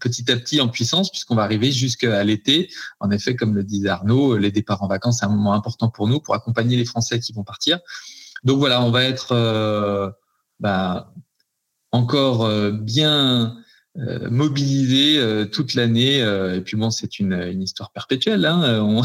petit 0.00 0.30
à 0.30 0.36
petit 0.36 0.60
en 0.60 0.68
puissance 0.68 1.10
puisqu'on 1.10 1.34
va 1.34 1.42
arriver 1.42 1.72
jusqu'à 1.72 2.24
l'été. 2.24 2.70
En 3.00 3.10
effet, 3.10 3.36
comme 3.36 3.54
le 3.54 3.64
disait 3.64 3.88
Arnaud, 3.88 4.36
les 4.36 4.50
départs 4.50 4.82
en 4.82 4.88
vacances, 4.88 5.18
c'est 5.20 5.26
un 5.26 5.30
moment 5.30 5.52
important 5.52 5.88
pour 5.88 6.08
nous 6.08 6.20
pour 6.20 6.34
accompagner 6.34 6.76
les 6.76 6.84
Français 6.84 7.20
qui 7.20 7.32
vont 7.32 7.44
partir. 7.44 7.78
Donc 8.44 8.58
voilà, 8.58 8.82
on 8.82 8.90
va 8.90 9.04
être 9.04 10.14
bah, 10.58 11.12
encore 11.92 12.72
bien 12.72 13.59
euh, 14.00 14.30
mobilisé 14.30 15.18
euh, 15.18 15.44
toute 15.44 15.74
l'année. 15.74 16.22
Euh, 16.22 16.56
et 16.56 16.62
puis 16.62 16.76
bon, 16.76 16.90
c'est 16.90 17.18
une, 17.18 17.34
une, 17.34 17.60
histoire 17.60 17.92
perpétuelle. 17.92 18.46
Hein, 18.46 19.02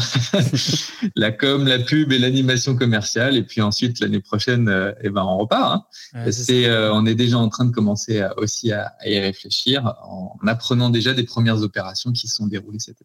la 1.16 1.32
com, 1.32 1.66
la 1.66 1.78
pub 1.78 2.12
et 2.12 2.18
l'animation 2.18 2.76
commerciale. 2.76 3.36
Et 3.36 3.42
puis 3.42 3.60
ensuite, 3.60 4.00
l'année 4.00 4.20
prochaine, 4.20 4.94
eh 5.02 5.10
ben, 5.10 5.22
on 5.22 5.36
repart. 5.36 5.86
Hein. 6.14 6.30
c'est, 6.30 6.70
on 6.90 7.04
est 7.04 7.14
déjà 7.14 7.36
en 7.36 7.48
train 7.48 7.66
de 7.66 7.72
commencer 7.72 8.26
aussi 8.38 8.72
à, 8.72 8.94
y 9.04 9.18
réfléchir 9.18 9.94
en 10.04 10.38
apprenant 10.46 10.88
déjà 10.88 11.12
des 11.12 11.24
premières 11.24 11.62
opérations 11.62 12.12
qui 12.12 12.28
se 12.28 12.36
sont 12.36 12.46
déroulées 12.46 12.78
cette 12.78 12.98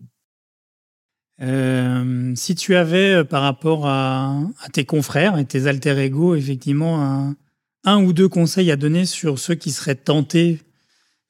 année. 1.39 2.36
si 2.36 2.56
tu 2.56 2.75
avais, 2.75 3.25
par 3.25 3.41
rapport 3.41 3.88
à, 3.88 4.39
à, 4.63 4.69
tes 4.69 4.86
confrères 4.86 5.38
et 5.38 5.45
tes 5.45 5.67
alter 5.67 5.97
ego, 5.99 6.36
effectivement, 6.36 7.01
un, 7.01 7.36
un 7.84 8.01
ou 8.01 8.13
deux 8.13 8.30
conseils 8.30 8.71
à 8.71 8.77
donner 8.77 9.06
sur 9.06 9.39
ceux 9.39 9.56
qui 9.56 9.71
seraient 9.71 9.95
tentés 9.95 10.60
euh, 10.60 10.71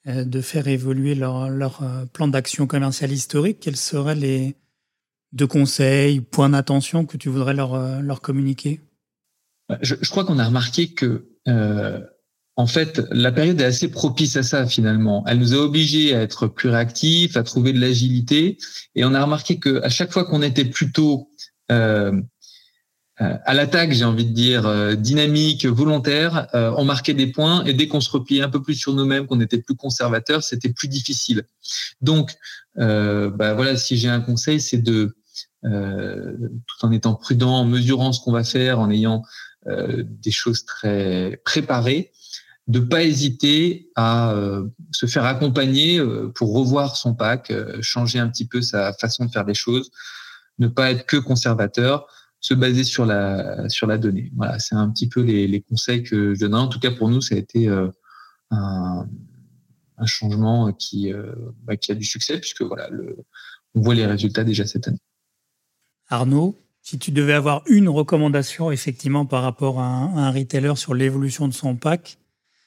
de 0.06 0.42
faire 0.42 0.68
évoluer 0.68 1.16
leur, 1.16 1.50
leur 1.50 1.84
euh, 1.84 2.06
plan 2.06 2.28
d'action 2.28 2.68
commercial 2.68 3.12
historique, 3.12 3.60
quels 3.60 3.78
seraient 3.78 4.16
les 4.16 4.56
deux 5.32 5.48
conseils, 5.48 6.22
points 6.22 6.50
d'attention 6.50 7.06
que 7.06 7.18
tu 7.18 7.30
voudrais 7.30 7.54
leur, 7.54 7.76
euh, 7.76 8.02
leur 8.02 8.22
communiquer? 8.22 8.82
Je, 9.82 9.96
je, 10.02 10.10
crois 10.10 10.26
qu'on 10.26 10.40
a 10.40 10.46
remarqué 10.46 10.94
que, 10.94 11.28
euh, 11.48 12.02
en 12.58 12.68
fait, 12.68 13.02
la 13.12 13.32
période 13.32 13.62
est 13.62 13.66
assez 13.66 13.90
propice 13.90 14.36
à 14.36 14.44
ça 14.44 14.66
finalement. 14.66 15.24
Elle 15.28 15.40
nous 15.40 15.54
a 15.54 15.58
obligés 15.58 16.14
à 16.14 16.22
être 16.22 16.48
plus 16.48 16.70
réactifs, 16.70 17.38
à 17.38 17.44
trouver 17.44 17.72
de 17.72 17.80
l'agilité, 17.80 18.58
et 18.96 19.06
on 19.06 19.14
a 19.14 19.24
remarqué 19.24 19.60
que 19.60 19.82
à 19.84 19.90
chaque 19.90 20.12
fois 20.12 20.26
qu'on 20.26 20.42
était 20.42 20.66
plutôt 20.66 21.32
euh, 21.72 22.12
euh, 22.12 22.22
à 23.22 23.54
l'attaque, 23.54 23.92
j'ai 23.92 24.04
envie 24.04 24.26
de 24.26 24.34
dire, 24.34 24.66
euh, 24.66 24.96
dynamique, 24.96 25.68
volontaire, 25.68 26.48
euh, 26.56 26.74
on 26.76 26.86
marquait 26.86 27.14
des 27.14 27.28
points 27.28 27.64
et 27.66 27.74
dès 27.74 27.88
qu'on 27.88 28.02
se 28.02 28.10
repliait 28.10 28.42
un 28.42 28.50
peu 28.50 28.64
plus 28.64 28.74
sur 28.74 28.94
nous-mêmes, 28.94 29.28
qu'on 29.28 29.40
était 29.42 29.60
plus 29.60 29.76
conservateur, 29.76 30.44
c'était 30.44 30.74
plus 30.74 30.88
difficile. 30.88 31.44
Donc, 32.02 32.34
bah 32.76 33.54
voilà, 33.54 33.76
si 33.76 33.98
j'ai 33.98 34.08
un 34.08 34.22
conseil, 34.22 34.60
c'est 34.60 34.80
de, 34.80 35.16
tout 35.64 36.86
en 36.86 36.92
étant 36.92 37.14
prudent, 37.14 37.52
en 37.52 37.66
mesurant 37.66 38.12
ce 38.12 38.22
qu'on 38.22 38.32
va 38.32 38.44
faire, 38.44 38.80
en 38.80 38.90
ayant 38.90 39.24
des 39.68 40.32
choses 40.32 40.66
très 40.66 41.40
préparées, 41.46 42.12
de 42.68 42.80
pas 42.80 43.04
hésiter 43.04 43.90
à 43.96 44.34
se 44.92 45.06
faire 45.06 45.26
accompagner 45.26 46.02
pour 46.34 46.54
revoir 46.54 46.96
son 46.96 47.14
pack, 47.14 47.54
changer 47.82 48.20
un 48.20 48.30
petit 48.30 48.48
peu 48.48 48.62
sa 48.62 48.94
façon 48.94 49.26
de 49.26 49.32
faire 49.32 49.46
des 49.46 49.54
choses, 49.54 49.92
ne 50.58 50.68
pas 50.68 50.92
être 50.92 51.06
que 51.06 51.18
conservateur 51.18 52.08
se 52.42 52.56
baser 52.56 52.84
sur 52.84 53.06
la 53.06 53.70
sur 53.70 53.88
la 53.88 53.98
donnée. 53.98 54.32
Voilà, 54.36 54.60
c'est 54.60 54.76
un 54.76 54.90
petit 54.90 55.08
peu 55.08 55.22
les, 55.22 55.48
les, 55.48 55.62
conseils 55.62 56.04
que 56.04 56.34
je 56.34 56.40
donnerais. 56.40 56.62
En 56.62 56.68
tout 56.68 56.80
cas, 56.80 56.92
pour 56.92 57.08
nous, 57.08 57.22
ça 57.22 57.36
a 57.36 57.38
été 57.38 57.70
euh, 57.70 57.88
un, 58.50 59.08
un, 59.98 60.06
changement 60.06 60.74
qui 60.74 61.14
euh, 61.14 61.34
bah, 61.64 61.78
qui 61.78 61.92
a 61.92 61.96
du 61.96 62.04
succès 62.04 62.40
puisque 62.40 62.64
voilà, 62.64 62.90
le, 62.90 63.16
on 63.76 63.82
voit 63.82 63.96
les 63.96 64.08
résultats 64.08 64.44
déjà 64.44 64.66
cette 64.66 64.88
année. 64.88 65.00
Arnaud, 66.10 66.60
si 66.82 66.98
tu 66.98 67.12
devais 67.12 67.34
avoir 67.34 67.64
une 67.68 67.88
recommandation 67.88 68.72
effectivement 68.72 69.26
par 69.28 69.44
rapport 69.44 69.80
à 69.80 69.86
un, 69.86 70.18
à 70.18 70.22
un 70.22 70.32
retailer 70.32 70.76
sur 70.76 70.96
l'évolution 70.96 71.48
de 71.48 71.54
son 71.54 71.76
pack, 71.76 72.18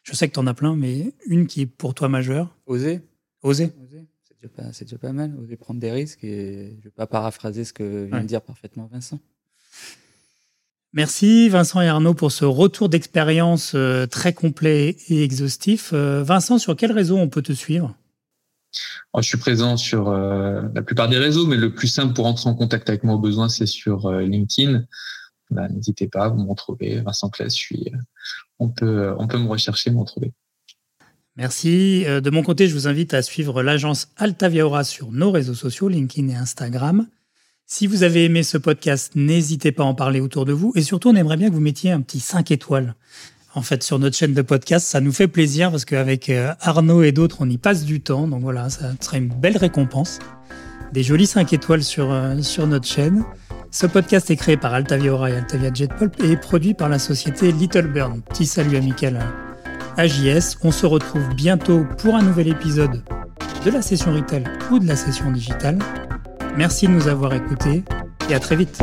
je 0.05 0.15
sais 0.15 0.29
que 0.29 0.35
tu 0.35 0.39
en 0.39 0.47
as 0.47 0.55
plein, 0.55 0.77
mais 0.77 1.13
une 1.27 1.49
qui 1.49 1.63
est 1.63 1.67
pour 1.67 1.95
toi 1.95 2.09
majeure. 2.09 2.57
Oser. 2.67 3.01
Oser. 3.43 3.73
C'est 4.23 4.49
déjà, 4.49 4.71
déjà, 4.71 4.99
pas 4.99 5.13
mal. 5.13 5.35
Oser 5.37 5.57
prendre 5.57 5.81
des 5.81 5.91
risques 5.91 6.23
et 6.23 6.71
je 6.71 6.77
ne 6.77 6.83
vais 6.83 6.91
pas 6.91 7.09
paraphraser 7.09 7.65
ce 7.65 7.73
que 7.73 8.05
vient 8.05 8.21
de 8.21 8.27
dire 8.27 8.41
parfaitement 8.41 8.87
Vincent. 8.87 9.19
Merci 10.97 11.49
Vincent 11.49 11.81
et 11.81 11.89
Arnaud 11.89 12.15
pour 12.15 12.31
ce 12.31 12.45
retour 12.45 12.89
d'expérience 12.89 13.73
euh, 13.75 14.07
très 14.07 14.33
complet 14.33 14.97
et 15.09 15.25
exhaustif. 15.25 15.91
Euh, 15.93 16.23
Vincent, 16.23 16.57
sur 16.57 16.77
quel 16.77 16.93
réseau 16.93 17.17
on 17.17 17.29
peut 17.29 17.43
te 17.43 17.53
suivre? 17.53 17.97
Je 19.17 19.23
suis 19.23 19.39
présent 19.39 19.77
sur 19.77 20.09
euh, 20.09 20.63
la 20.73 20.83
plupart 20.83 21.09
des 21.09 21.19
réseaux, 21.19 21.49
mais 21.49 21.57
le 21.57 21.75
plus 21.75 21.89
simple 21.89 22.15
pour 22.15 22.27
entrer 22.27 22.49
en 22.49 22.55
contact 22.55 22.89
avec 22.89 23.03
moi 23.03 23.17
au 23.17 23.19
besoin, 23.19 23.49
c'est 23.49 23.67
sur 23.67 24.09
LinkedIn. 24.09 24.85
Bah, 25.51 25.69
n'hésitez 25.69 26.07
pas, 26.07 26.29
vous 26.29 26.41
me 26.41 26.49
retrouvez. 26.49 27.01
Vincent 27.01 27.29
Claes, 27.29 27.51
je 27.51 27.57
suis, 27.57 27.91
on, 28.61 28.69
peut, 28.69 29.13
on 29.19 29.27
peut 29.27 29.39
me 29.39 29.49
rechercher, 29.49 29.91
me 29.91 29.99
retrouver. 29.99 30.33
Merci. 31.37 32.05
De 32.05 32.31
mon 32.31 32.45
côté, 32.45 32.69
je 32.69 32.75
vous 32.75 32.87
invite 32.87 33.15
à 33.15 33.23
suivre 33.23 33.65
l'agence 33.65 34.09
Altaviaora 34.17 34.85
sur 34.85 35.11
nos 35.11 35.33
réseaux 35.33 35.55
sociaux, 35.55 35.89
LinkedIn 35.89 36.29
et 36.29 36.37
Instagram. 36.37 37.09
Si 37.67 37.87
vous 37.87 38.03
avez 38.03 38.27
aimé 38.27 38.43
ce 38.43 38.59
podcast, 38.59 39.13
n'hésitez 39.15 39.73
pas 39.73 39.85
à 39.85 39.87
en 39.87 39.95
parler 39.95 40.21
autour 40.21 40.45
de 40.45 40.53
vous. 40.53 40.73
Et 40.77 40.83
surtout, 40.83 41.09
on 41.09 41.15
aimerait 41.15 41.39
bien 41.39 41.49
que 41.49 41.55
vous 41.55 41.61
mettiez 41.61 41.93
un 41.93 42.03
petit 42.03 42.21
5 42.21 42.51
étoiles. 42.51 42.95
En 43.55 43.63
fait, 43.63 43.83
sur 43.83 43.99
notre 43.99 44.17
chaîne 44.17 44.35
de 44.35 44.43
podcast, 44.43 44.87
ça 44.87 45.01
nous 45.01 45.13
fait 45.13 45.29
plaisir 45.29 45.71
parce 45.71 45.87
qu'avec 45.87 46.29
euh, 46.29 46.53
Arnaud 46.61 47.03
et 47.03 47.13
d'autres, 47.13 47.39
on 47.41 47.49
y 47.49 47.57
passe 47.57 47.85
du 47.85 48.03
temps. 48.03 48.29
Donc 48.29 48.43
voilà, 48.43 48.69
ça 48.69 48.93
serait 49.01 49.17
une 49.17 49.29
belle 49.29 49.57
récompense. 49.57 50.19
Des 50.93 51.03
jolies 51.03 51.27
5 51.27 51.55
étoiles 51.55 51.83
sur, 51.83 52.13
euh, 52.13 52.43
sur 52.43 52.67
notre 52.67 52.87
chaîne. 52.87 53.25
Ce 53.71 53.87
podcast 53.87 54.31
est 54.31 54.37
créé 54.37 54.59
par 54.59 54.75
Altavia 54.75 55.31
et 55.31 55.37
Altavia 55.37 55.73
Jetpulp 55.73 56.23
et 56.23 56.33
est 56.33 56.37
produit 56.37 56.75
par 56.75 56.91
la 56.91 56.99
société 56.99 57.51
Little 57.51 57.89
Bird. 57.89 58.23
Petit 58.25 58.45
salut 58.45 58.77
amical 58.77 59.19
à 59.97 60.07
JS. 60.07 60.59
On 60.63 60.71
se 60.71 60.85
retrouve 60.85 61.35
bientôt 61.35 61.87
pour 61.97 62.15
un 62.15 62.23
nouvel 62.23 62.49
épisode 62.49 63.03
de 63.65 63.71
la 63.71 63.81
session 63.81 64.13
retail 64.13 64.45
ou 64.71 64.79
de 64.79 64.87
la 64.87 64.97
session 64.97 65.31
digitale. 65.33 65.79
Merci 66.57 66.87
de 66.87 66.93
nous 66.93 67.09
avoir 67.09 67.35
écoutés 67.35 67.83
et 68.31 68.35
à 68.35 68.41
très 68.41 68.57
vite. 68.57 68.79